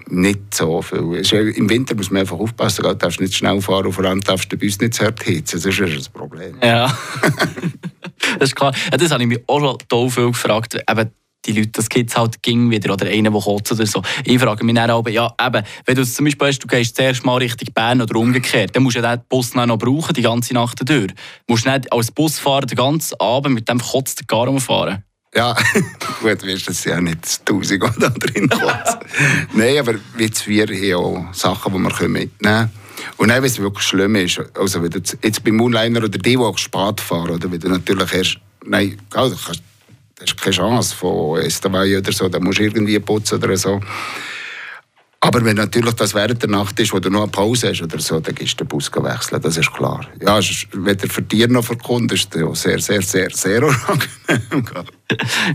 nicht 0.09 0.55
so 0.55 0.81
viel. 0.81 1.23
Im 1.57 1.69
Winter 1.69 1.95
muss 1.95 2.11
man 2.11 2.21
einfach 2.21 2.39
aufpassen, 2.39 2.85
du 2.85 2.95
darfst 2.95 3.21
nicht 3.21 3.35
schnell 3.35 3.61
fahren 3.61 3.87
und 3.87 3.93
vor 3.93 4.05
allem 4.05 4.23
darfst 4.23 4.51
du 4.51 4.57
den 4.57 4.67
Bus 4.67 4.81
nicht 4.81 4.95
zu 4.95 5.05
hart 5.05 5.23
hitzen. 5.23 5.61
Das 5.63 5.79
ist 5.79 5.81
ein 5.81 6.13
Problem. 6.15 6.57
Ja, 6.63 6.87
das 8.39 8.49
ist 8.49 8.57
klar. 8.57 8.75
Ja, 8.91 8.97
das 8.97 9.11
habe 9.11 9.23
ich 9.23 9.29
mich 9.29 9.41
auch 9.47 9.61
schon 9.61 9.79
toll 9.89 10.11
viel 10.11 10.29
gefragt. 10.29 10.75
Eben, 10.89 11.11
die 11.47 11.53
Leute, 11.53 11.71
das 11.71 11.89
gibt 11.89 12.11
es 12.11 12.17
halt 12.17 12.43
ging 12.43 12.71
wieder, 12.71 12.93
oder 12.93 13.07
einer, 13.07 13.31
der 13.31 13.41
kotzt 13.41 13.73
oder 13.73 13.87
so. 13.87 14.03
Ich 14.25 14.39
frage 14.39 14.65
mich 14.65 14.75
dann 14.75 14.91
aber, 14.91 15.11
ja, 15.11 15.33
eben, 15.41 15.65
wenn 15.87 15.95
du 15.95 16.05
zum 16.05 16.25
Beispiel 16.25 16.49
hast, 16.49 16.59
du 16.59 16.67
gehst 16.67 16.97
zuerst 16.97 17.25
mal 17.25 17.37
Richtung 17.37 17.73
Bern 17.73 18.03
oder 18.03 18.17
umgekehrt, 18.17 18.75
dann 18.75 18.83
musst 18.83 18.97
du 18.97 19.01
ja 19.01 19.17
den 19.17 19.25
Bus 19.29 19.55
noch 19.55 19.79
brauchen, 19.79 20.15
die 20.15 20.23
ganze 20.23 20.55
Nacht 20.55 20.89
durch. 20.89 21.09
Du 21.09 21.15
musst 21.49 21.67
nicht 21.67 21.93
als 21.93 22.11
Busfahrer 22.11 22.67
den 22.67 22.77
ganzen 22.77 23.19
Abend 23.21 23.55
mit 23.55 23.69
dem 23.69 23.79
gekotzten 23.79 24.27
Gar 24.27 24.49
umfahren. 24.49 25.05
Ja, 25.35 25.55
gut, 26.21 26.43
wirst 26.43 26.85
du 26.85 26.89
ja 26.89 27.01
nicht 27.01 27.45
tausend 27.45 27.83
da 27.83 28.09
drin 28.09 28.49
kotzen. 28.49 28.99
Nein, 29.53 29.79
aber 29.79 29.95
jetzt 30.19 30.47
wir 30.47 30.67
haben 30.67 30.95
auch 30.95 31.35
Sachen, 31.35 31.73
die 31.73 31.79
wir 31.79 32.09
mitnehmen 32.09 32.31
können. 32.41 32.71
Und 33.17 33.29
dann, 33.29 33.43
wenn 33.43 33.51
es 33.51 33.59
wirklich 33.59 33.85
schlimm 33.85 34.17
ist, 34.17 34.41
also 34.59 34.83
wenn 34.83 34.91
du 34.91 35.01
jetzt 35.23 35.45
beim 35.45 35.57
Moonliner 35.57 35.99
oder 36.01 36.09
die, 36.09 36.19
die 36.19 36.37
auch 36.37 36.59
spät 36.59 37.01
fahren, 37.01 37.31
oder 37.31 37.51
wenn 37.51 37.61
du 37.61 37.69
natürlich 37.69 38.13
erst, 38.13 38.39
nein, 38.65 39.01
also 39.13 39.37
kannst 39.37 39.63
hast 40.21 40.41
keine 40.41 40.57
Chance 40.57 40.95
von 40.95 41.41
Estavayer 41.41 41.99
oder 41.99 42.13
so, 42.13 42.29
da 42.29 42.41
musst 42.41 42.59
du 42.59 42.65
irgendwie 42.65 42.99
putzen 42.99 43.43
oder 43.43 43.57
so. 43.57 43.81
Aber 45.21 45.45
wenn 45.45 45.57
natürlich 45.57 45.95
das 45.95 46.15
während 46.15 46.43
der 46.43 46.49
Nacht 46.49 46.79
ist, 46.79 46.93
wo 46.93 47.01
du 47.01 47.11
noch 47.11 47.23
eine 47.23 47.31
Pause 47.31 47.71
hast 47.71 47.83
oder 47.83 47.99
so, 47.99 48.21
dann 48.21 48.35
gehst 48.37 48.53
du 48.53 48.65
den 48.65 48.69
Bus 48.69 48.91
wechseln, 48.95 49.43
das 49.43 49.57
ist 49.57 49.73
klar. 49.73 50.07
Ja, 50.23 50.39
wenn 50.73 50.97
der 50.97 51.11
für 51.11 51.23
dich 51.23 51.49
noch 51.49 51.65
verkommt, 51.65 52.13
ist 52.13 52.33
das 52.35 52.63
sehr, 52.63 52.79
sehr, 52.79 53.03
sehr, 53.03 53.29
sehr 53.31 53.63
unangenehm. 53.65 54.65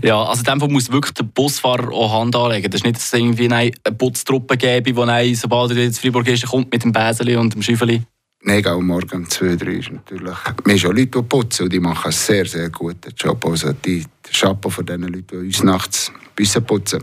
ja, 0.02 0.22
also 0.22 0.40
in 0.40 0.44
dem 0.44 0.60
Fall 0.60 0.68
muss 0.68 0.92
wirklich 0.92 1.14
der 1.14 1.24
Busfahrer 1.24 1.90
auch 1.90 2.20
Hand 2.20 2.36
anlegen. 2.36 2.70
Das 2.70 2.80
ist 2.80 2.84
nicht, 2.84 2.96
dass 2.96 3.06
es 3.06 3.12
irgendwie 3.14 3.50
eine 3.50 3.70
Putztruppe 3.96 4.58
gäbe, 4.58 4.92
die 4.92 5.34
sobald 5.34 5.70
er 5.70 5.78
in 5.78 5.92
Freiburg 5.94 6.28
ist, 6.28 6.46
kommt 6.46 6.70
mit 6.70 6.84
dem 6.84 6.92
Bäseli 6.92 7.36
und 7.36 7.54
dem 7.54 7.62
Schäufeli. 7.62 8.02
Nein, 8.46 8.66
auch 8.66 8.78
morgen 8.78 9.20
um 9.20 9.30
2, 9.30 9.56
3 9.56 9.70
ist 9.72 9.90
natürlich... 9.90 10.20
Wir 10.20 10.72
haben 10.72 10.78
schon 10.78 10.94
Leute, 10.94 11.06
die 11.06 11.22
putzen 11.22 11.62
und 11.62 11.72
die 11.72 11.80
machen 11.80 12.04
einen 12.04 12.12
sehr, 12.12 12.44
sehr 12.44 12.68
guten 12.68 13.10
Job. 13.16 13.42
Also 13.46 13.72
die 13.72 14.04
Chapeau 14.30 14.68
von 14.68 14.84
den 14.84 15.00
Leuten, 15.00 15.40
die 15.40 15.46
uns 15.46 15.62
nachts 15.62 16.12
Büsse 16.36 16.60
putzen. 16.60 17.02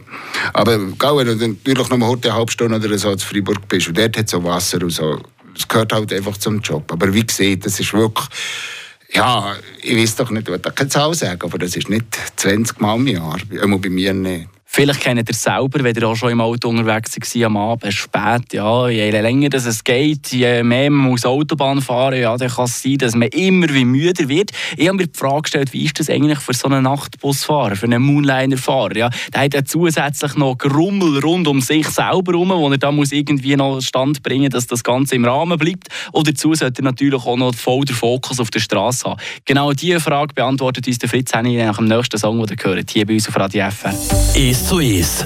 Aber 0.54 0.78
gell, 0.78 1.18
wenn 1.18 1.40
du 1.40 1.48
natürlich 1.48 1.90
noch 1.90 2.00
eine 2.00 2.34
halbe 2.34 2.52
Stunde 2.52 2.76
oder 2.76 2.98
so 3.00 3.12
in 3.12 3.18
Freiburg 3.18 3.68
bist 3.68 3.88
und 3.88 3.98
dort 3.98 4.16
hat 4.18 4.26
es 4.26 4.32
so 4.32 4.44
Wasser 4.44 4.84
und 4.84 4.92
so, 4.92 5.20
das 5.56 5.68
gehört 5.68 5.92
halt 5.94 6.14
einfach 6.14 6.38
zum 6.38 6.60
Job. 6.60 6.92
Aber 6.92 7.12
wie 7.12 7.26
gesagt, 7.26 7.66
das 7.66 7.80
ist 7.80 7.92
wirklich... 7.92 8.28
Ja, 9.12 9.56
ich 9.82 9.98
weiß 9.98 10.18
doch 10.18 10.30
nicht, 10.30 10.48
ich 10.48 10.62
kann 10.62 10.76
keine 10.76 10.90
Zahl 10.90 11.14
sagen, 11.16 11.42
aber 11.42 11.58
das 11.58 11.76
ist 11.76 11.90
nicht 11.90 12.06
20 12.36 12.80
Mal 12.80 12.98
im 12.98 13.08
Jahr. 13.08 13.40
Immer 13.50 13.80
bei 13.80 13.90
mir 13.90 14.14
nicht. 14.14 14.48
Vielleicht 14.74 15.02
kennt 15.02 15.30
ihr 15.30 15.36
selber, 15.36 15.84
wenn 15.84 15.94
ihr 15.94 16.08
auch 16.08 16.16
schon 16.16 16.32
im 16.32 16.40
Auto 16.40 16.70
unterwegs 16.70 17.18
war 17.18 17.46
am 17.46 17.58
Abend, 17.58 17.94
spät. 17.94 18.54
Ja, 18.54 18.88
je 18.88 19.12
länger 19.12 19.50
dass 19.50 19.66
es 19.66 19.84
geht, 19.84 20.32
je 20.32 20.64
mehr 20.64 20.90
man 20.90 21.10
muss 21.10 21.26
Autobahn 21.26 21.82
fahren 21.82 22.18
ja, 22.22 22.38
dann 22.38 22.50
kann 22.50 22.64
es 22.64 22.82
sein, 22.82 22.98
dass 22.98 23.14
man 23.14 23.28
immer 23.28 23.68
wie 23.74 23.84
müder 23.84 24.30
wird. 24.30 24.52
Ich 24.78 24.88
habe 24.88 24.96
mir 24.96 25.08
die 25.08 25.20
Frage 25.20 25.42
gestellt, 25.42 25.74
wie 25.74 25.84
ist 25.84 26.00
das 26.00 26.10
eigentlich 26.10 26.40
für 26.40 26.54
so 26.54 26.70
einen 26.70 26.84
Nachtbusfahrer, 26.84 27.76
für 27.76 27.86
einen 27.86 28.02
Moonliner-Fahrer? 28.02 28.96
Ja, 28.96 29.10
der 29.34 29.42
hat 29.42 29.54
ja 29.54 29.66
zusätzlich 29.66 30.36
noch 30.36 30.58
Grummel 30.58 31.20
rund 31.20 31.50
um 31.50 31.60
sich 31.60 31.90
selber 31.90 32.32
herum, 32.32 32.52
wo 32.52 32.70
er 32.70 32.78
da 32.78 32.94
muss 32.94 33.12
irgendwie 33.12 33.58
noch 33.58 33.82
Stand 33.82 34.24
bringen 34.24 34.50
dass 34.50 34.68
das 34.68 34.86
Ganze 34.86 35.16
im 35.16 35.26
Rahmen 35.26 35.58
bleibt. 35.58 35.90
Und 36.14 36.30
dazu 36.30 36.54
sollte 36.54 36.82
er 36.82 36.86
natürlich 36.86 37.26
auch 37.26 37.36
noch 37.36 37.54
voll 37.56 37.84
den 37.84 37.96
Fokus 37.98 38.40
auf 38.40 38.52
der 38.52 38.62
Straße 38.62 39.04
haben. 39.04 39.20
Genau 39.44 39.74
diese 39.74 40.00
Frage 40.00 40.34
beantwortet 40.34 40.88
uns 40.88 40.98
der 40.98 41.10
Fritz 41.10 41.34
Henny 41.34 41.58
nach 41.58 41.76
dem 41.76 41.88
nächsten 41.88 42.18
Song, 42.18 42.42
den 42.46 42.56
ihr 42.58 42.64
hört, 42.64 42.90
hier 42.90 43.06
bei 43.06 43.16
uns 43.16 43.28
auf 43.28 43.36
Radio 43.36 43.70
FR. 43.70 43.94
1 44.62 44.68
zu 44.68 44.78
1. 44.78 45.26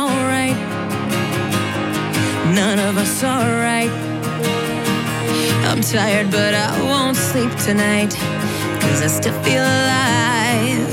Of 2.91 2.97
us 2.97 3.23
are 3.23 3.55
right. 3.61 3.89
I'm 5.63 5.79
tired, 5.79 6.29
but 6.29 6.53
I 6.53 6.77
won't 6.83 7.15
sleep 7.15 7.49
tonight. 7.55 8.13
Cause 8.81 9.01
I 9.01 9.07
still 9.07 9.43
feel 9.43 9.63
alive. 9.63 10.90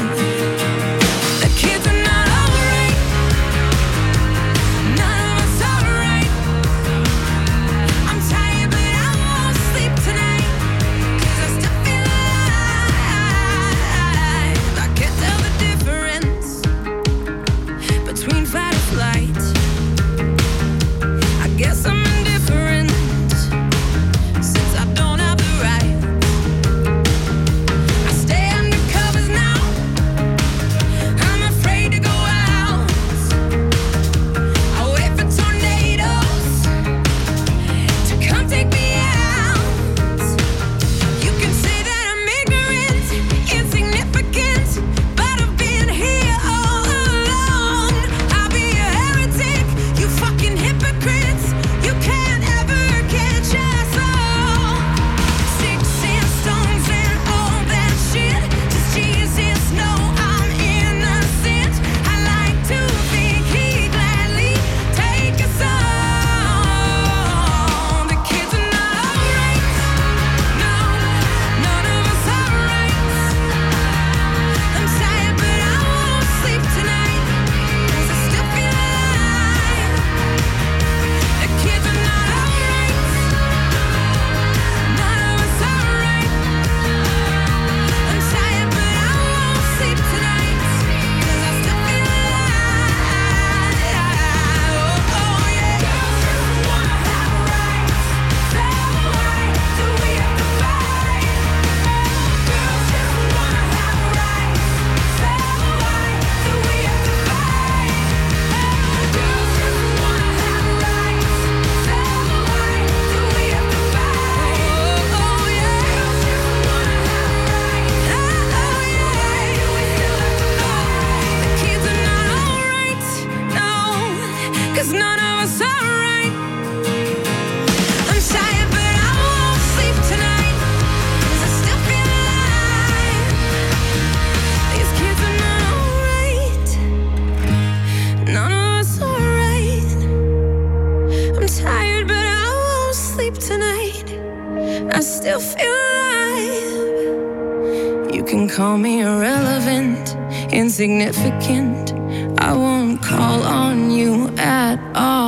You 148.13 148.25
can 148.27 148.49
call 148.49 148.77
me 148.77 149.03
irrelevant, 149.03 150.17
insignificant. 150.53 151.93
I 152.41 152.53
won't 152.53 153.01
call 153.01 153.45
on 153.45 153.93
you 153.93 154.35
at 154.37 154.81
all. 154.97 155.28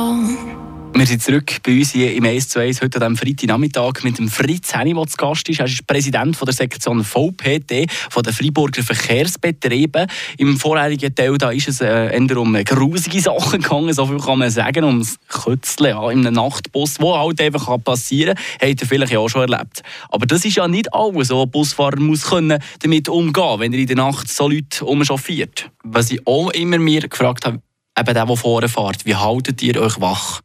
Wir 1.01 1.07
sind 1.07 1.23
zurück 1.23 1.63
bei 1.63 1.79
uns 1.79 1.93
hier 1.93 2.13
im 2.13 2.25
1 2.25 2.49
zu 2.49 2.59
1 2.59 2.79
heute 2.79 2.99
diesem 2.99 3.17
Freitagnachmittag 3.17 4.03
mit 4.03 4.19
dem 4.19 4.29
Fritz 4.29 4.71
der 4.73 4.85
zu 4.85 5.17
Gast 5.17 5.49
ist. 5.49 5.59
Er 5.59 5.65
ist 5.65 5.87
Präsident 5.87 6.37
von 6.37 6.45
der 6.45 6.53
Sektion 6.53 7.03
VPT 7.03 7.91
von 8.11 8.21
den 8.21 8.31
Freiburger 8.31 8.83
Verkehrsbetrieben. 8.83 10.05
Im 10.37 10.59
vorherigen 10.59 11.15
Teil 11.15 11.39
da 11.39 11.49
ist 11.49 11.69
es 11.69 11.81
äh, 11.81 12.15
eher 12.15 12.37
um 12.37 12.53
grusige 12.53 13.19
Sachen 13.19 13.61
gegangen, 13.63 13.91
so 13.95 14.05
viel 14.05 14.19
kann 14.19 14.37
man 14.37 14.51
sagen, 14.51 14.83
ums 14.83 15.17
Kützeln 15.27 15.89
ja, 15.89 16.11
in 16.11 16.19
einem 16.19 16.35
Nachtbus, 16.35 16.99
wo 16.99 17.17
halt 17.17 17.41
einfach 17.41 17.83
passieren 17.83 18.35
kann. 18.35 18.69
Habt 18.69 18.81
ihr 18.83 18.87
vielleicht 18.87 19.17
auch 19.17 19.27
schon 19.27 19.49
erlebt. 19.49 19.81
Aber 20.09 20.27
das 20.27 20.45
ist 20.45 20.57
ja 20.57 20.67
nicht 20.67 20.93
alles, 20.93 21.29
so 21.29 21.41
ein 21.41 21.49
Busfahrer 21.49 21.99
muss 21.99 22.29
können 22.29 22.59
damit 22.79 23.09
umgehen, 23.09 23.59
wenn 23.59 23.73
er 23.73 23.79
in 23.79 23.87
der 23.87 23.95
Nacht 23.95 24.29
so 24.29 24.47
Leute 24.47 24.85
umchauffiert. 24.85 25.71
Was 25.83 26.11
ich 26.11 26.27
auch 26.27 26.51
immer 26.51 26.77
mir 26.77 27.09
gefragt 27.09 27.47
habe, 27.47 27.59
eben 27.97 28.13
der, 28.13 28.25
der 28.27 28.37
vorne 28.37 28.69
fährt, 28.69 29.03
wie 29.07 29.15
haltet 29.15 29.63
ihr 29.63 29.81
euch 29.81 29.99
wach? 29.99 30.41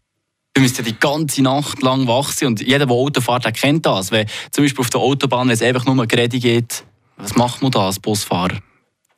Du 0.56 0.62
müsst 0.62 0.78
ja 0.78 0.84
die 0.84 0.98
ganze 0.98 1.42
Nacht 1.42 1.82
lang 1.82 2.06
wach 2.06 2.32
sein. 2.32 2.48
Und 2.48 2.62
jeder, 2.62 2.86
der 2.86 2.96
Auto 2.96 3.20
fährt, 3.20 3.44
kennt 3.52 3.84
das. 3.84 4.10
Wenn 4.10 4.26
zum 4.50 4.64
Beispiel 4.64 4.80
auf 4.80 4.88
der 4.88 5.02
Autobahn, 5.02 5.48
wenn 5.48 5.54
es 5.54 5.60
einfach 5.60 5.84
nur 5.84 6.06
gerade 6.06 6.38
geht, 6.38 6.82
was 7.18 7.36
macht 7.36 7.60
man 7.60 7.70
da 7.70 7.84
als 7.84 7.98
Busfahrer? 7.98 8.56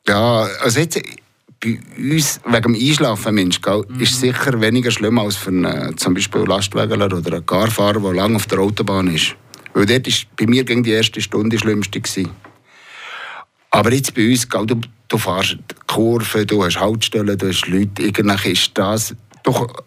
Ja, 0.05 0.49
also 0.61 0.81
jetzt 0.81 1.01
bei 1.61 1.79
uns 1.97 2.41
wegen 2.45 2.73
dem 2.73 2.75
Einschlafen, 2.75 3.35
Mensch, 3.35 3.61
gell, 3.61 3.85
ist 3.99 4.15
es 4.15 4.19
sicher 4.19 4.59
weniger 4.59 4.91
schlimm 4.91 5.17
als 5.17 5.37
für 5.37 5.51
einen, 5.51 5.97
zum 5.97 6.13
Beispiel 6.13 6.41
Lastwagenler 6.41 7.05
oder 7.05 7.31
einen 7.31 7.45
Carfahrer, 7.45 8.01
der 8.01 8.13
lange 8.15 8.35
auf 8.35 8.47
der 8.47 8.59
Autobahn 8.59 9.07
ist. 9.07 9.37
Weil 9.73 9.85
dort 9.85 10.07
ist 10.07 10.27
bei 10.35 10.45
mir 10.45 10.65
gegen 10.65 10.83
die 10.83 10.91
erste 10.91 11.21
Stunde 11.21 11.55
die 11.55 11.59
schlimmste. 11.59 12.01
Gewesen. 12.01 12.31
Aber 13.71 13.93
jetzt 13.93 14.13
bei 14.13 14.29
uns, 14.29 14.49
gell, 14.49 14.65
du, 14.65 14.81
du 15.07 15.17
fährst 15.17 15.57
Kurven, 15.87 16.45
du 16.45 16.65
hast 16.65 16.81
Haltestellen, 16.81 17.37
du 17.37 17.47
hast 17.47 17.65
Leute, 17.67 18.01
irgendwie 18.01 18.51
ist 18.51 18.71
das... 18.73 19.15
Doch, 19.43 19.85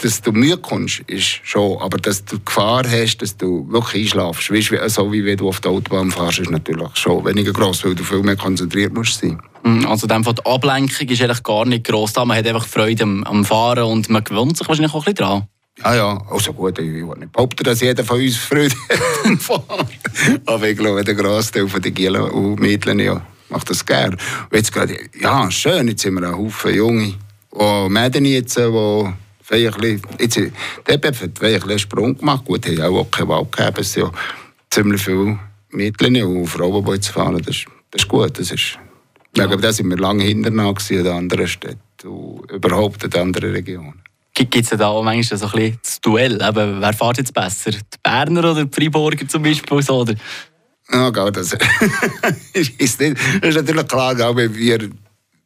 dass 0.00 0.20
du 0.22 0.32
Mühe 0.32 0.56
kommst, 0.56 1.00
ist 1.06 1.40
schon. 1.42 1.78
Aber 1.80 1.98
dass 1.98 2.24
du 2.24 2.36
die 2.36 2.44
Gefahr 2.44 2.84
hast, 2.88 3.18
dass 3.18 3.36
du 3.36 3.66
wirklich 3.70 4.04
einschlafst, 4.04 4.50
weißt, 4.50 4.70
wie, 4.72 4.88
so 4.88 5.12
wie 5.12 5.24
wenn 5.24 5.36
du 5.36 5.48
auf 5.48 5.60
der 5.60 5.72
Autobahn 5.72 6.10
fährst, 6.10 6.38
ist 6.38 6.50
natürlich 6.50 6.96
schon 6.96 7.24
weniger 7.24 7.52
gross, 7.52 7.84
weil 7.84 7.94
du 7.94 8.04
viel 8.04 8.22
mehr 8.22 8.36
konzentriert 8.36 8.92
musst 8.92 9.20
sein. 9.20 9.40
Mhm, 9.64 9.86
Also 9.86 10.06
dem 10.06 10.24
Fall 10.24 10.34
die 10.34 10.46
Ablenkung 10.46 11.08
ist 11.08 11.22
eigentlich 11.22 11.42
gar 11.42 11.64
nicht 11.64 11.84
gross 11.84 12.12
da. 12.12 12.24
Man 12.24 12.36
hat 12.36 12.46
einfach 12.46 12.66
Freude 12.66 13.02
am, 13.02 13.24
am 13.24 13.44
Fahren 13.44 13.84
und 13.84 14.08
man 14.08 14.22
gewöhnt 14.24 14.56
sich 14.56 14.68
wahrscheinlich 14.68 14.94
auch 14.94 15.06
ein 15.06 15.12
bisschen 15.14 15.26
dran. 15.26 15.48
Ja, 15.82 15.94
ja, 15.94 16.22
also 16.30 16.52
gut, 16.52 16.78
ich 16.78 16.92
will 16.92 17.06
nicht 17.18 17.32
behaupten, 17.32 17.64
dass 17.64 17.80
jeder 17.80 18.04
von 18.04 18.20
uns 18.20 18.36
Freude 18.36 18.74
hat 18.90 19.24
am 19.24 19.38
Fahren. 19.38 19.88
Aber 20.46 20.68
ich 20.68 20.76
glaube, 20.76 21.02
der 21.02 21.14
Grossteil 21.14 21.66
von 21.66 21.80
den 21.80 21.94
Gielen 21.94 22.22
und 22.22 22.60
Mädchen 22.60 22.98
ja, 22.98 23.24
macht 23.48 23.70
das 23.70 23.84
gerne. 23.84 24.16
Und 24.50 24.56
jetzt 24.56 24.72
gerade, 24.72 24.96
ja, 25.18 25.50
schön, 25.50 25.88
jetzt 25.88 26.02
sind 26.02 26.14
wir 26.14 26.28
ein 26.28 26.36
Haufen 26.36 26.74
Junge, 26.74 27.14
die 27.54 27.88
Mädchen 27.88 28.24
jetzt, 28.26 28.56
die 28.58 29.12
bisschen, 29.48 30.02
jetzt, 30.18 30.34
vielleicht 30.84 31.04
ein 31.06 31.32
bisschen 31.32 31.70
einen 31.70 31.78
Sprung 31.78 32.16
gemacht. 32.16 32.44
Gut, 32.44 32.66
haben 32.66 32.96
auch 32.96 33.10
keine 33.10 33.28
Wahl 33.28 33.46
gehabt, 33.50 33.78
es 33.78 33.92
sind 33.92 34.04
ja 34.04 34.12
ziemlich 34.70 35.02
viele 35.02 35.38
Mädchen 35.70 36.22
und 36.22 36.46
Frauen, 36.46 36.84
die 36.84 36.92
jetzt 36.92 37.08
fahren, 37.08 37.38
das 37.38 37.56
ist, 37.56 37.66
das 37.90 38.02
ist 38.02 38.08
gut, 38.08 38.38
das 38.38 38.50
ist... 38.50 38.78
Ja. 39.34 39.44
Aber 39.44 39.56
da 39.56 39.72
sind 39.72 39.88
wir 39.88 39.96
lange 39.96 40.24
hinterher 40.24 40.74
in 40.90 41.06
anderen 41.06 41.48
Städten 41.48 41.78
und 42.04 42.50
überhaupt 42.50 43.02
in 43.04 43.14
anderen 43.14 43.52
Regionen. 43.52 44.02
Gibt 44.34 44.54
es 44.54 44.70
da 44.70 44.88
auch 44.88 45.02
manchmal 45.02 45.38
so 45.38 45.46
ein 45.46 45.52
bisschen 45.52 45.78
das 45.82 46.00
Duell? 46.00 46.34
Eben, 46.34 46.80
wer 46.80 46.92
fährt 46.92 47.18
jetzt 47.18 47.34
besser? 47.34 47.70
Die 47.70 47.78
Berner 48.02 48.50
oder 48.50 48.64
die 48.64 48.74
Freiburger 48.74 49.28
zum 49.28 49.42
Beispiel? 49.42 49.82
So, 49.82 50.00
oder? 50.00 50.14
Ja, 50.90 51.10
gell, 51.10 51.32
das 51.32 51.52
ist, 52.52 53.00
nicht, 53.00 53.16
das 53.40 53.50
ist 53.50 53.56
natürlich 53.56 53.88
klar, 53.88 54.14
gell, 54.14 54.36
wenn 54.36 54.54
wir, 54.54 54.90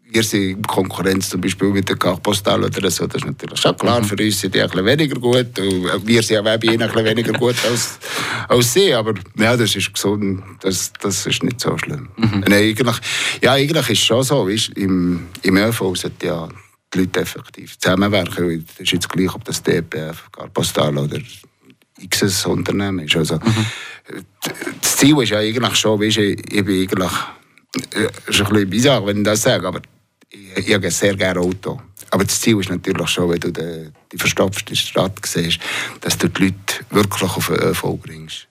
wir 0.08 0.22
sind 0.22 0.42
in 0.42 0.62
Konkurrenz 0.62 1.30
zum 1.30 1.40
Beispiel 1.40 1.70
mit 1.70 1.88
der 1.88 1.96
Kachpostal 1.96 2.64
oder 2.64 2.90
so, 2.90 3.06
das 3.06 3.22
ist 3.22 3.26
natürlich 3.26 3.60
schon 3.60 3.76
klar, 3.76 4.02
für 4.04 4.16
uns 4.16 4.40
sind 4.40 4.54
die 4.54 4.62
ein 4.62 4.68
bisschen 4.68 4.86
weniger 4.86 5.18
gut 5.18 5.58
und 5.58 6.06
wir 6.06 6.22
sind 6.22 6.44
ja 6.44 6.54
auch 6.54 6.58
bei 6.58 6.66
ihnen 6.68 6.82
ein 6.82 6.88
bisschen 6.88 7.04
weniger 7.04 7.32
gut 7.32 7.56
als, 7.68 7.98
als 8.48 8.72
sie, 8.72 8.94
aber 8.94 9.14
ja, 9.36 9.56
das 9.56 9.75
ist 9.75 9.92
gesund, 9.92 10.42
das, 10.60 10.92
das 11.00 11.26
ist 11.26 11.42
nicht 11.42 11.60
so 11.60 11.76
schlimm. 11.78 12.08
Nein, 12.16 12.52
eigentlich, 12.52 12.96
ja, 13.42 13.52
eigentlich 13.52 13.90
ist 13.90 13.98
es 13.98 14.04
schon 14.04 14.22
so, 14.22 14.48
weißt, 14.48 14.70
im, 14.76 15.26
im 15.42 15.56
ÖV 15.56 15.96
sind 15.96 16.22
ja 16.22 16.48
die 16.94 16.98
Leute 17.00 17.20
effektiv 17.20 17.78
zusammenwerken, 17.78 18.64
das 18.66 18.80
ist 18.80 18.92
jetzt 18.92 19.08
gleich, 19.08 19.34
ob 19.34 19.44
das 19.44 19.62
DPF, 19.62 20.30
Carpostal 20.30 20.96
oder 20.96 21.18
x 21.98 22.46
Unternehmen 22.46 23.00
ist. 23.00 23.16
Also, 23.16 23.38
das 24.80 24.96
Ziel 24.96 25.20
ist 25.22 25.30
ja 25.30 25.38
eigentlich 25.38 25.76
schon, 25.76 26.00
weißt, 26.00 26.18
ich, 26.18 26.52
ich 26.52 26.64
bin 26.64 26.82
eigentlich, 26.82 27.12
äh, 27.94 28.30
ist 28.30 28.40
ein 28.40 28.48
bisschen 28.48 28.70
bizarr, 28.70 29.06
wenn 29.06 29.18
ich 29.18 29.25
das 29.25 29.42
sage, 29.42 29.66
aber 29.66 29.80
ich, 30.30 30.68
ich 30.68 30.75
habe 30.75 30.90
sehr 30.90 31.16
gerne 31.16 31.40
Auto. 31.40 31.80
Aber 32.11 32.25
das 32.25 32.40
Ziel 32.40 32.59
ist 32.61 32.71
natürlich 32.71 33.09
schon, 33.09 33.30
wenn 33.30 33.40
du 33.40 33.50
die, 33.50 33.90
die 34.12 34.18
verstopfte 34.18 34.76
Stadt 34.76 35.18
siehst, 35.25 35.59
dass 36.00 36.16
du 36.18 36.28
die 36.28 36.45
Leute 36.45 36.85
wirklich 36.90 37.37
auf 37.37 37.49
den 37.49 37.56
ÖV 37.56 37.99
bringst. 38.00 38.47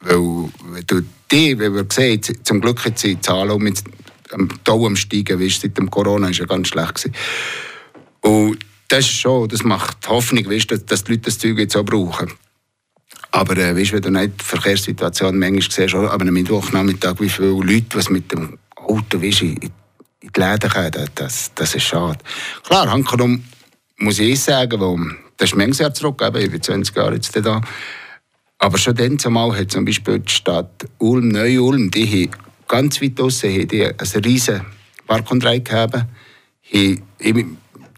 Weil, 0.00 0.50
wenn 0.64 0.86
du 0.86 1.02
die, 1.30 1.58
wie 1.58 1.72
wir 1.72 1.86
sehen, 1.90 2.20
zum 2.42 2.60
Glück 2.60 2.80
sind 2.80 3.02
die 3.02 3.20
Zahlen 3.20 3.50
um 3.50 3.66
jetzt 3.66 3.84
am 4.32 4.48
Tau 4.64 4.86
am 4.86 4.96
Steigen, 4.96 5.40
weißt, 5.40 5.60
seit 5.60 5.78
dem 5.78 5.90
Corona 5.90 6.28
ist 6.28 6.38
ja 6.38 6.46
ganz 6.46 6.68
schlecht 6.68 6.94
gewesen. 6.94 7.14
Und 8.20 8.58
das 8.88 9.00
ist 9.00 9.12
schon, 9.12 9.48
das 9.48 9.62
macht 9.62 10.08
Hoffnung, 10.08 10.48
weißt, 10.48 10.70
dass, 10.70 10.84
dass 10.86 11.04
die 11.04 11.12
Leute 11.12 11.24
das 11.24 11.38
Zeug 11.38 11.58
jetzt 11.58 11.76
auch 11.76 11.84
brauchen. 11.84 12.32
Aber 13.30 13.56
äh, 13.56 13.76
weißt, 13.76 13.92
wenn 13.92 14.02
du 14.02 14.10
nicht 14.10 14.40
die 14.40 14.44
Verkehrssituation 14.44 15.38
manchmal 15.38 15.62
siehst, 15.62 15.94
an 15.94 16.20
einem 16.20 16.34
Mittwochnachmittag, 16.34 17.20
wie 17.20 17.28
viele 17.28 17.48
Leute 17.48 17.96
was 17.96 18.10
mit 18.10 18.30
dem 18.32 18.58
Auto 18.76 19.22
weißt, 19.22 19.42
in 19.42 19.70
die 20.34 20.40
Läden 20.40 20.70
kommen, 20.70 21.08
das, 21.14 21.52
das 21.54 21.74
ist 21.74 21.84
schade. 21.84 22.18
Klar, 22.64 22.90
Hankerum 22.90 23.44
muss 23.98 24.18
ich 24.18 24.40
sagen, 24.40 24.80
weil, 24.80 25.16
das 25.36 25.50
ist 25.50 25.56
manches 25.56 25.78
Jahr 25.78 25.94
zurück, 25.94 26.22
eben, 26.22 26.42
ich 26.42 26.50
bin 26.50 26.62
20 26.62 26.96
Jahre 26.96 27.14
jetzt 27.14 27.34
da. 27.44 27.60
Aber 28.58 28.78
schon 28.78 28.94
dann 28.94 29.18
zumal 29.18 29.56
hat 29.58 29.70
zum 29.72 29.84
Beispiel 29.84 30.20
die 30.20 30.32
Stadt 30.32 30.86
Ulm, 30.98 31.28
Neu-Ulm, 31.28 31.90
die 31.90 32.28
haben 32.28 32.40
ganz 32.68 33.02
weit 33.02 33.18
draussen 33.18 33.50
haben 33.50 33.68
die 33.68 33.84
ein 33.86 34.22
riesen 34.24 34.62
Park 35.06 35.30
und 35.30 35.44
Ride 35.44 35.60
gehabt. 35.62 35.94
Haben- 35.94 37.02
Ich 37.18 37.34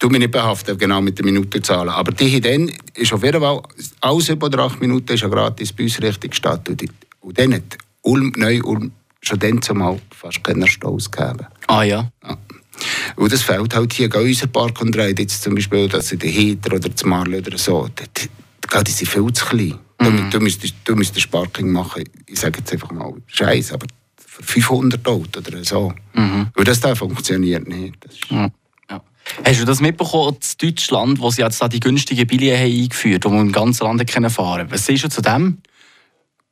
tu 0.01 0.09
mich 0.09 0.19
nicht 0.19 0.33
behaften, 0.33 0.77
genau 0.77 1.01
mit 1.01 1.19
den 1.19 1.27
Minutenzahlen. 1.27 1.89
Aber 1.89 2.13
die 2.13 2.31
haben 2.35 2.43
dann, 2.43 2.77
ist 2.95 3.13
auf 3.13 3.23
jeden 3.23 3.41
Fall, 3.41 3.63
alles 4.01 4.29
über 4.29 4.59
acht 4.59 4.81
Minuten 4.81 5.13
ist 5.13 5.23
gratis 5.23 5.73
bei 5.73 5.85
uns 5.85 6.03
Richtung 6.03 6.33
Stadt. 6.33 6.69
Und 7.21 7.39
dann 7.39 7.55
hat 7.55 7.79
Ulm, 8.03 8.33
Neu-Ulm 8.37 8.93
schon 9.27 9.39
dann 9.39 9.63
zumal 9.63 10.01
fast 10.11 10.43
keine 10.45 10.67
Staus 10.67 11.11
gegeben. 11.11 11.47
Ah 11.67 11.83
ja. 11.83 12.11
Ja. 12.23 12.39
Und 13.17 13.33
das 13.33 13.43
fällt 13.43 13.75
halt 13.75 13.93
hier, 13.93 14.09
gell, 14.09 14.23
unser 14.27 14.47
Park 14.49 14.81
und 14.81 14.97
Ride, 14.97 15.23
jetzt 15.23 15.43
zum 15.43 15.55
Beispiel, 15.55 15.89
dass 15.89 16.13
in 16.13 16.19
den 16.19 16.31
Hiter 16.31 16.75
oder 16.75 16.95
zum 16.95 17.11
Marle 17.11 17.39
oder 17.39 17.57
so, 17.57 17.89
die, 17.89 18.05
die, 18.23 18.85
die 18.85 18.91
sind 18.91 19.09
viel 19.09 19.33
zu 19.33 19.47
klein. 19.47 19.79
Du, 19.99 20.11
du, 20.31 20.41
müsstest, 20.41 20.75
du 20.85 20.97
müsstest 20.97 21.31
Parking 21.31 21.71
machen, 21.71 22.05
ich 22.27 22.39
sage 22.39 22.59
jetzt 22.59 22.73
einfach 22.73 22.91
mal, 22.91 23.15
Scheiß, 23.27 23.73
aber 23.73 23.87
für 24.17 24.43
500 24.43 25.07
Autos 25.07 25.47
oder 25.47 25.65
so. 25.65 25.93
Und 26.57 26.69
das 26.69 26.81
da 26.81 26.95
funktioniert 26.95 27.69
nicht. 27.69 27.95
Hast 29.45 29.61
du 29.61 29.65
das 29.65 29.81
mitbekommen, 29.81 30.37
in 30.37 30.69
Deutschland, 30.69 31.19
wo 31.19 31.31
sie 31.31 31.43
jetzt 31.43 31.61
da 31.61 31.69
die 31.69 31.81
günstigen 31.81 32.29
haben 32.29 32.41
eingeführt 32.43 33.25
haben, 33.25 33.33
die 33.33 33.37
man 33.39 33.47
im 33.47 33.53
ganzen 33.53 33.85
Land 33.85 34.07
können 34.07 34.31
fahren 34.31 34.67
Was 34.71 34.87
siehst 34.87 35.05
du 35.05 35.09
zu 35.09 35.23
dem? 35.23 35.59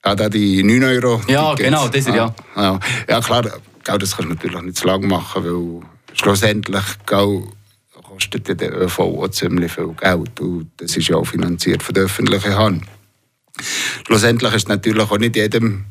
Ah, 0.03 0.17
da 0.17 0.29
die 0.29 0.63
9 0.65 0.83
Euro. 0.83 1.23
Ja, 1.29 1.55
genau, 1.55 1.87
das 1.87 2.07
ist 2.07 2.09
ja. 2.09 2.35
Ah, 2.57 2.63
ja. 2.63 2.81
Ja, 3.09 3.21
klar, 3.21 3.43
gell, 3.43 3.99
das 3.99 4.17
kannst 4.17 4.19
du 4.19 4.35
natürlich 4.35 4.63
nicht 4.63 4.77
zu 4.77 4.87
lang 4.87 5.07
machen, 5.07 5.45
weil 5.45 5.89
schlussendlich 6.13 6.85
kostet 7.07 8.49
ja 8.49 8.55
der 8.55 8.77
ÖV 8.83 8.99
auch 8.99 9.29
ziemlich 9.29 9.73
viel 9.73 9.95
Geld. 9.95 10.41
Und 10.41 10.71
das 10.77 10.97
ist 10.97 11.09
ja 11.09 11.17
auch 11.17 11.25
finanziert 11.25 11.85
von 11.85 11.95
der 11.95 12.05
öffentlichen 12.05 12.57
Hand. 12.57 12.85
Schlussendlich 14.07 14.53
ist 14.55 14.65
es 14.65 14.69
natürlich 14.69 15.09
auch 15.09 15.19
nicht 15.19 15.37
jedem 15.37 15.85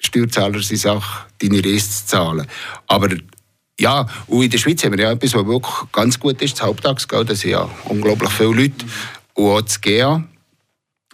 Steuerzahler 0.00 0.60
seine 0.60 0.78
Sache, 0.78 1.26
deine 1.40 1.64
Reise 1.64 1.90
zu 1.90 2.06
zahlen. 2.06 2.46
Aber 2.88 3.08
ja, 3.78 4.06
und 4.26 4.42
in 4.42 4.50
der 4.50 4.58
Schweiz 4.58 4.84
haben 4.84 4.96
wir 4.96 5.04
ja 5.04 5.12
etwas, 5.12 5.34
was 5.34 5.46
wirklich 5.46 5.92
ganz 5.92 6.18
gut 6.18 6.42
ist, 6.42 6.54
das 6.54 6.62
Haupttagsgeld. 6.66 7.30
Da 7.30 7.34
sind 7.34 7.50
ja 7.52 7.68
unglaublich 7.84 8.30
viele 8.30 8.54
Leute. 8.54 8.84
Und 9.34 9.50
auch 9.50 9.60
das 9.60 9.80
GA 9.80 10.24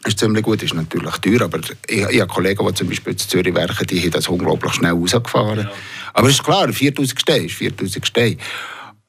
ist 0.05 0.19
ziemlich 0.19 0.45
gut, 0.45 0.63
ist 0.63 0.75
natürlich 0.75 1.17
teuer, 1.19 1.43
aber 1.43 1.61
ich, 1.87 2.01
ich 2.03 2.21
habe 2.21 2.33
Kollegen, 2.33 2.67
die 2.67 2.75
zum 2.75 2.89
Beispiel 2.89 3.13
in 3.13 3.19
Zürich 3.19 3.55
werken, 3.55 3.87
die 3.87 4.01
haben 4.01 4.11
das 4.11 4.29
unglaublich 4.29 4.73
schnell 4.73 4.93
rausgefahren. 4.93 5.69
Aber 6.15 6.29
es 6.29 6.35
ist 6.35 6.45
klar, 6.45 6.73
4000 6.73 7.21
Steine 7.21 7.47
ist 7.47 7.55
4000 7.55 8.07
Steine. 8.07 8.37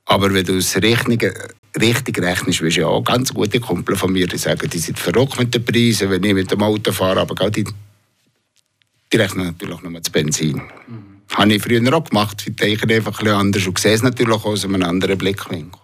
Aber 0.05 0.33
wenn 0.33 0.45
du 0.45 0.57
es 0.57 0.75
richtig, 0.75 1.33
richtig 1.79 2.21
rechnest, 2.21 2.61
wirst 2.61 2.77
du 2.77 2.81
ja 2.81 2.87
auch 2.87 3.03
ganz 3.03 3.33
gute 3.33 3.59
Kumpel 3.59 3.95
von 3.95 4.11
mir, 4.11 4.27
die 4.27 4.37
sagen, 4.37 4.69
die 4.69 4.79
sind 4.79 4.99
verrückt 4.99 5.39
mit 5.39 5.53
den 5.53 5.63
Preisen, 5.63 6.09
wenn 6.09 6.23
ich 6.23 6.33
mit 6.33 6.51
dem 6.51 6.61
Auto 6.61 6.91
fahre, 6.91 7.21
aber 7.21 7.49
die, 7.49 7.65
die 9.11 9.17
rechnen 9.17 9.45
natürlich 9.47 9.81
nur 9.81 9.93
das 9.93 10.09
Benzin. 10.09 10.61
Habe 11.33 11.53
ich 11.53 11.63
früher 11.63 11.93
auch 11.93 12.03
gemacht, 12.03 12.43
ich 12.45 12.55
denke 12.57 12.93
einfach 12.93 13.19
ein 13.19 13.23
bisschen 13.23 13.39
anders 13.39 13.67
und 13.67 13.79
sehe 13.79 13.93
es 13.93 14.03
natürlich 14.03 14.33
auch 14.33 14.45
aus 14.45 14.65
einem 14.65 14.83
anderen 14.83 15.17
Blickwinkel. 15.17 15.80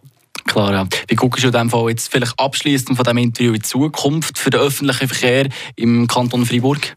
Klar, 0.47 0.73
ja. 0.73 0.87
Wie 1.07 1.15
guckst 1.15 1.43
du 1.43 1.47
in 1.47 1.53
dem 1.53 1.69
Fall 1.69 1.89
jetzt 1.89 2.09
vielleicht 2.09 2.39
abschließend 2.39 2.95
von 2.95 3.03
diesem 3.03 3.17
Interview 3.17 3.49
in 3.49 3.55
die 3.55 3.61
Zukunft 3.61 4.39
für 4.39 4.49
den 4.49 4.61
öffentlichen 4.61 5.07
Verkehr 5.07 5.49
im 5.75 6.07
Kanton 6.07 6.45
Freiburg? 6.45 6.95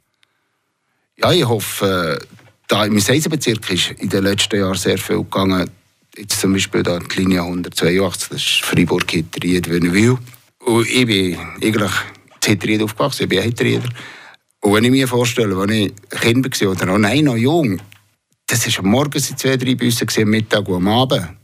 Ja, 1.18 1.32
ich 1.32 1.46
hoffe, 1.46 2.18
da 2.68 2.84
im 2.86 2.98
Seisenbezirk 2.98 3.70
ist 3.70 3.90
in 3.98 4.08
den 4.08 4.24
letzten 4.24 4.60
Jahren 4.60 4.76
sehr 4.76 4.96
viel 4.96 5.18
gegangen. 5.18 5.68
Jetzt 6.16 6.40
zum 6.40 6.52
Beispiel 6.52 6.82
da 6.82 6.98
die 6.98 7.18
Linie 7.18 7.42
182, 7.42 8.28
das 8.28 8.38
ist 8.38 8.64
Freiburg, 8.64 9.10
Hitteried, 9.10 9.68
Wennewil. 9.68 10.16
Und 10.64 10.88
ich 10.88 11.06
bin 11.06 11.36
eigentlich 11.36 11.74
in 11.74 11.90
Hitteried 12.44 12.82
aufgewachsen, 12.82 13.24
ich 13.24 13.28
bin 13.28 13.42
Hitterieder. 13.42 13.88
Und 14.60 14.74
wenn 14.74 14.84
ich 14.84 14.90
mir 14.90 15.08
vorstelle, 15.08 15.56
als 15.56 15.70
ich 15.70 15.92
Kind 16.20 16.62
war 16.62 16.70
oder 16.70 16.86
noch, 16.86 16.98
nein, 16.98 17.24
noch 17.24 17.36
jung, 17.36 17.80
das 18.46 18.66
war 18.66 18.84
am 18.84 18.90
Morgen 18.90 19.20
zwei, 19.20 19.56
drei 19.56 19.74
Busse, 19.74 20.06
gewesen, 20.06 20.22
am 20.22 20.30
Mittag 20.30 20.68
und 20.68 20.76
am 20.76 20.88
Abend. 20.88 21.39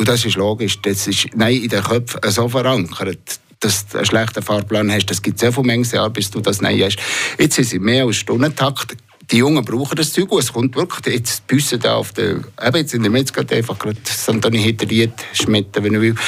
Und 0.00 0.08
das 0.08 0.24
ist 0.24 0.36
logisch, 0.36 0.80
das 0.80 1.06
ist 1.08 1.26
nein, 1.34 1.56
in 1.56 1.68
den 1.68 1.82
Köpfen 1.82 2.18
so 2.30 2.48
verankert, 2.48 3.38
dass 3.60 3.86
du 3.86 3.98
einen 3.98 4.06
schlechten 4.06 4.42
Fahrplan 4.42 4.90
hast. 4.90 5.04
Das 5.10 5.20
gibt 5.20 5.38
so 5.38 5.52
viele 5.52 5.66
Mengen 5.66 5.84
Jahre, 5.84 6.08
bis 6.08 6.30
du 6.30 6.40
das 6.40 6.62
Nein 6.62 6.80
hast. 6.80 6.96
Jetzt 7.38 7.56
sind 7.56 7.66
sie 7.66 7.78
mehr 7.78 8.06
als 8.06 8.16
Stundentakt. 8.16 8.96
Die 9.30 9.36
Jungen 9.36 9.62
brauchen 9.62 9.96
das 9.96 10.14
Zeug 10.14 10.32
es 10.38 10.54
kommt 10.54 10.74
wirklich 10.74 11.14
jetzt 11.16 11.42
die 11.42 11.54
Busse 11.54 11.78
da 11.78 11.96
auf 11.96 12.12
der, 12.12 12.36
eben 12.36 12.76
jetzt 12.76 12.94
in 12.94 13.02
der 13.02 13.10
Metz 13.10 13.30
gerade 13.30 13.56
einfach 13.56 13.78
gerade 13.78 13.98
Santoni 14.04 14.62
Hitteried, 14.62 15.12
Schmitten, 15.34 15.84
wenn 15.84 15.92
du 15.92 16.00
willst, 16.00 16.22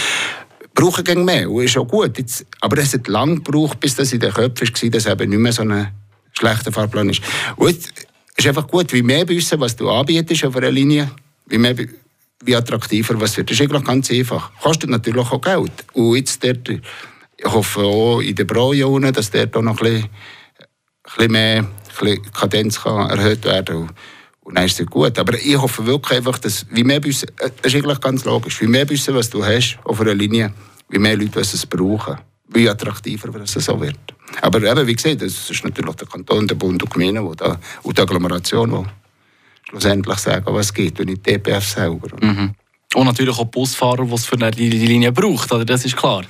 brauchen 0.74 1.02
gegen 1.02 1.24
mehr 1.24 1.50
und 1.50 1.64
ist 1.64 1.78
auch 1.78 1.88
gut. 1.88 2.18
Jetzt, 2.18 2.44
aber 2.60 2.76
es 2.76 2.92
hat 2.92 3.08
lange 3.08 3.36
gebraucht, 3.36 3.80
bis 3.80 3.96
das 3.96 4.12
in 4.12 4.20
den 4.20 4.34
Köpfen 4.34 4.68
war, 4.68 4.90
dass 4.90 5.06
eben 5.06 5.30
nicht 5.30 5.38
mehr 5.38 5.52
so 5.54 5.62
ein 5.62 5.88
schlechter 6.34 6.72
Fahrplan 6.72 7.08
ist. 7.08 7.22
Und 7.56 7.70
jetzt 7.70 7.90
ist 8.36 8.46
einfach 8.46 8.68
gut, 8.68 8.92
wie 8.92 9.00
mehr 9.00 9.24
Busse, 9.24 9.58
was 9.58 9.74
du 9.74 9.88
anbietest 9.88 10.44
auf 10.44 10.56
einer 10.56 10.70
Linie, 10.70 11.10
wie 11.46 11.56
mehr 11.56 11.74
wie 12.44 12.56
attraktiver 12.56 13.20
was 13.20 13.36
wird. 13.36 13.50
Das 13.50 13.58
ist 13.58 13.62
eigentlich 13.62 13.84
ganz 13.84 14.10
einfach. 14.10 14.50
Kostet 14.60 14.90
natürlich 14.90 15.30
auch 15.30 15.40
Geld. 15.40 15.72
Und 15.92 16.16
jetzt 16.16 16.42
dort, 16.44 16.68
ich 16.68 16.80
hoffe 17.44 17.80
auch 17.80 18.20
in 18.20 18.34
den 18.34 18.46
Braujahre, 18.46 19.12
dass 19.12 19.30
dort 19.30 19.56
auch 19.56 19.62
noch 19.62 19.78
ein 19.78 19.84
bisschen, 19.84 20.04
ein 20.04 20.08
bisschen 21.16 21.32
mehr 21.32 21.58
ein 21.58 22.06
bisschen 22.06 22.32
Kadenz 22.32 22.80
kann 22.80 23.10
erhöht 23.10 23.44
werden 23.44 23.76
und, 23.76 23.90
und 24.42 24.54
dann 24.56 24.64
ist 24.64 24.80
es 24.80 24.86
gut. 24.86 25.18
Aber 25.18 25.34
ich 25.34 25.56
hoffe 25.56 25.86
wirklich 25.86 26.18
einfach, 26.18 26.38
dass 26.38 26.66
wie 26.70 26.84
mehr 26.84 27.00
Busse, 27.00 27.26
äh, 27.38 27.50
das 27.62 27.72
ist 27.72 27.76
eigentlich 27.76 28.00
ganz 28.00 28.24
logisch, 28.24 28.60
wie 28.60 28.66
mehr 28.66 28.84
Busse, 28.84 29.14
was 29.14 29.30
du 29.30 29.44
hast 29.44 29.78
auf 29.84 30.00
einer 30.00 30.14
Linie, 30.14 30.52
wie 30.88 30.98
mehr 30.98 31.16
Leute 31.16 31.36
was 31.36 31.54
es 31.54 31.66
brauchen, 31.66 32.18
wie 32.48 32.68
attraktiver 32.68 33.28
es 33.40 33.52
so 33.52 33.80
wird. 33.80 33.98
Aber 34.40 34.62
eben, 34.62 34.86
wie 34.86 34.94
gesagt, 34.94 35.22
das 35.22 35.50
ist 35.50 35.64
natürlich 35.64 35.94
der 35.96 36.08
Kanton, 36.08 36.46
der 36.46 36.54
Bund 36.54 36.82
und 36.82 36.94
die 36.94 36.98
Gemeinde 36.98 37.22
und 37.22 37.98
die 37.98 38.00
Agglomeration, 38.00 38.70
die 38.70 39.01
schlussendlich 39.72 40.18
sagen, 40.18 40.44
was 40.46 40.66
es 40.66 40.74
geht, 40.74 41.00
und 41.00 41.06
nicht 41.06 41.26
die 41.26 41.32
DPF 41.32 41.66
selber. 41.66 42.08
Und 42.94 43.06
natürlich 43.06 43.36
auch 43.36 43.44
die 43.44 43.50
Busfahrer, 43.50 44.04
die 44.04 44.14
es 44.14 44.26
für 44.26 44.36
die 44.36 44.68
Linie 44.68 45.12
braucht, 45.12 45.50
oder? 45.50 45.64
das 45.64 45.84
ist 45.84 45.96
klar. 45.96 46.22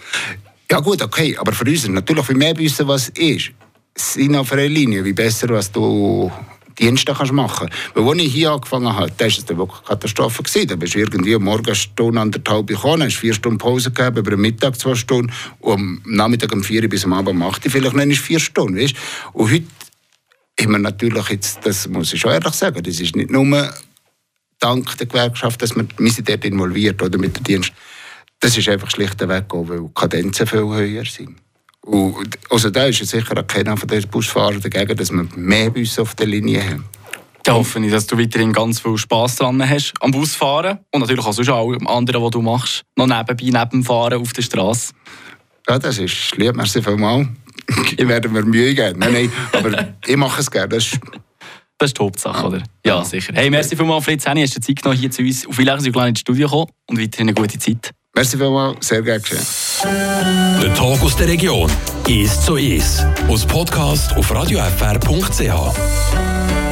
Ja 0.70 0.78
gut, 0.80 1.02
okay, 1.02 1.36
aber 1.36 1.52
für 1.52 1.64
uns 1.64 1.86
natürlich 1.88 2.24
viel 2.24 2.36
mehr 2.36 2.56
wissen, 2.56 2.86
was 2.86 3.08
ist. 3.10 3.50
Sind 3.94 4.36
auf 4.36 4.52
einer 4.52 4.68
Linie, 4.68 5.04
wie 5.04 5.12
besser, 5.12 5.48
was 5.50 5.70
du 5.70 6.30
Dienste 6.78 7.12
kannst 7.12 7.32
machen 7.32 7.68
kannst. 7.68 7.96
Weil 7.96 8.08
als 8.08 8.22
ich 8.22 8.32
hier 8.32 8.52
angefangen 8.52 8.94
habe, 8.96 9.12
da 9.18 9.26
war 9.26 9.58
wirklich 9.58 9.84
Katastrophe. 9.84 10.42
Gewesen. 10.42 10.68
Da 10.68 10.76
bist 10.76 10.94
du 10.94 11.00
irgendwie 11.00 11.34
am 11.34 11.42
Morgen 11.42 11.66
eine 11.66 11.74
Stunde, 11.74 12.20
anderthalb 12.20 12.66
gekommen, 12.66 13.02
hast 13.02 13.16
vier 13.16 13.34
Stunden 13.34 13.58
Pause 13.58 13.90
gehabt, 13.90 14.16
über 14.16 14.30
den 14.30 14.40
Mittag 14.40 14.78
zwei 14.78 14.94
Stunden 14.94 15.30
und 15.60 15.72
am 15.74 16.02
Nachmittag 16.06 16.52
um 16.52 16.62
vier 16.62 16.88
bis 16.88 17.04
am 17.04 17.12
Abend 17.12 17.30
um 17.30 17.42
acht 17.42 17.62
vielleicht 17.62 17.94
noch 17.94 18.16
vier 18.16 18.40
Stunden. 18.40 18.78
Weißt? 18.78 18.94
Und 19.34 19.52
heute 19.52 19.64
wir 20.58 20.78
natürlich 20.78 21.28
jetzt, 21.28 21.64
das 21.64 21.88
muss 21.88 22.12
ich 22.12 22.20
schon 22.20 22.32
ehrlich 22.32 22.54
sagen, 22.54 22.82
das 22.82 23.00
ist 23.00 23.16
nicht 23.16 23.30
nur 23.30 23.72
dank 24.58 24.96
der 24.96 25.06
Gewerkschaft, 25.06 25.60
dass 25.62 25.74
wir, 25.74 25.86
wir 25.98 26.10
sind 26.10 26.28
dort 26.28 26.44
involviert 26.44 27.02
oder 27.02 27.18
mit 27.18 27.36
dem 27.36 27.44
Dienst, 27.44 27.72
Das 28.42 28.58
ist 28.58 28.68
einfach 28.68 28.90
schlichtweg 28.90 29.54
auch, 29.54 29.68
weil 29.68 29.82
die 29.82 29.94
Kadenzen 29.94 30.48
viel 30.48 30.60
höher 30.60 31.04
sind. 31.04 31.36
Und, 31.82 32.38
also 32.50 32.70
da 32.70 32.86
ist 32.86 32.98
ja 32.98 33.06
sicher 33.06 33.38
auch 33.38 33.46
keiner 33.46 33.76
von 33.76 33.88
den 33.88 34.06
Busfahrern 34.08 34.60
dagegen, 34.60 34.96
dass 34.96 35.12
wir 35.12 35.26
mehr 35.36 35.70
Busse 35.70 36.02
auf 36.02 36.16
der 36.16 36.26
Linie 36.26 36.60
haben. 36.64 36.84
Da 37.44 37.54
hoffe 37.54 37.78
ich, 37.84 37.90
dass 37.92 38.06
du 38.06 38.18
weiterhin 38.18 38.52
ganz 38.52 38.80
viel 38.80 38.98
Spass 38.98 39.36
dran 39.36 39.68
hast 39.68 39.92
am 40.00 40.10
Busfahren 40.10 40.78
und 40.90 41.00
natürlich 41.00 41.24
auch 41.24 41.32
sonst 41.32 41.48
allem 41.48 41.86
anderen, 41.86 42.22
was 42.22 42.30
du 42.30 42.42
machst, 42.42 42.82
noch 42.96 43.06
nebenbei, 43.06 43.44
neben 43.44 43.70
dem 43.70 43.84
Fahren 43.84 44.20
auf 44.20 44.32
der 44.32 44.42
Straße. 44.42 44.92
Ja, 45.68 45.78
das 45.78 45.98
ist 45.98 46.36
lieb, 46.36 46.56
merci 46.56 46.82
vielmals. 46.82 47.28
ich 47.96 48.08
werde 48.08 48.28
mir 48.28 48.44
Mühe 48.44 48.74
geben. 48.74 48.98
Nein, 48.98 49.12
nein, 49.12 49.32
aber 49.52 49.94
ich 50.06 50.16
mache 50.16 50.40
es 50.40 50.50
gerne. 50.50 50.68
Das 50.68 50.86
ist, 50.86 50.98
Das 51.78 51.90
ist 51.90 51.98
die 51.98 52.02
Hauptsache, 52.04 52.46
oder? 52.46 52.62
Ja, 52.84 53.04
sicher. 53.04 53.32
Hey, 53.34 53.50
merci 53.50 53.76
vielmals, 53.76 54.04
Fritz 54.04 54.26
Henny, 54.26 54.42
hast 54.42 54.56
du 54.56 54.60
Zeit 54.60 54.82
genommen, 54.82 55.00
hier 55.00 55.10
zu 55.10 55.22
uns 55.22 55.46
auf 55.46 55.58
Wielachen 55.58 55.84
ins 55.84 56.20
Studio 56.20 56.46
gekommen 56.46 56.66
und 56.88 57.00
weiterhin 57.00 57.28
eine 57.28 57.34
gute 57.34 57.58
Zeit. 57.58 57.90
merci 58.14 58.36
vielmals, 58.36 58.86
sehr 58.86 59.02
gerne 59.02 59.20
geschehen. 59.20 59.40
Der 60.62 60.74
Talk 60.74 61.02
aus 61.02 61.16
der 61.16 61.28
Region. 61.28 61.70
Ist 62.06 62.44
so 62.44 62.56
ist. 62.56 63.04
Aus 63.28 63.46
Podcast 63.46 64.14
auf 64.16 64.30
radiofr.ch. 64.32 66.31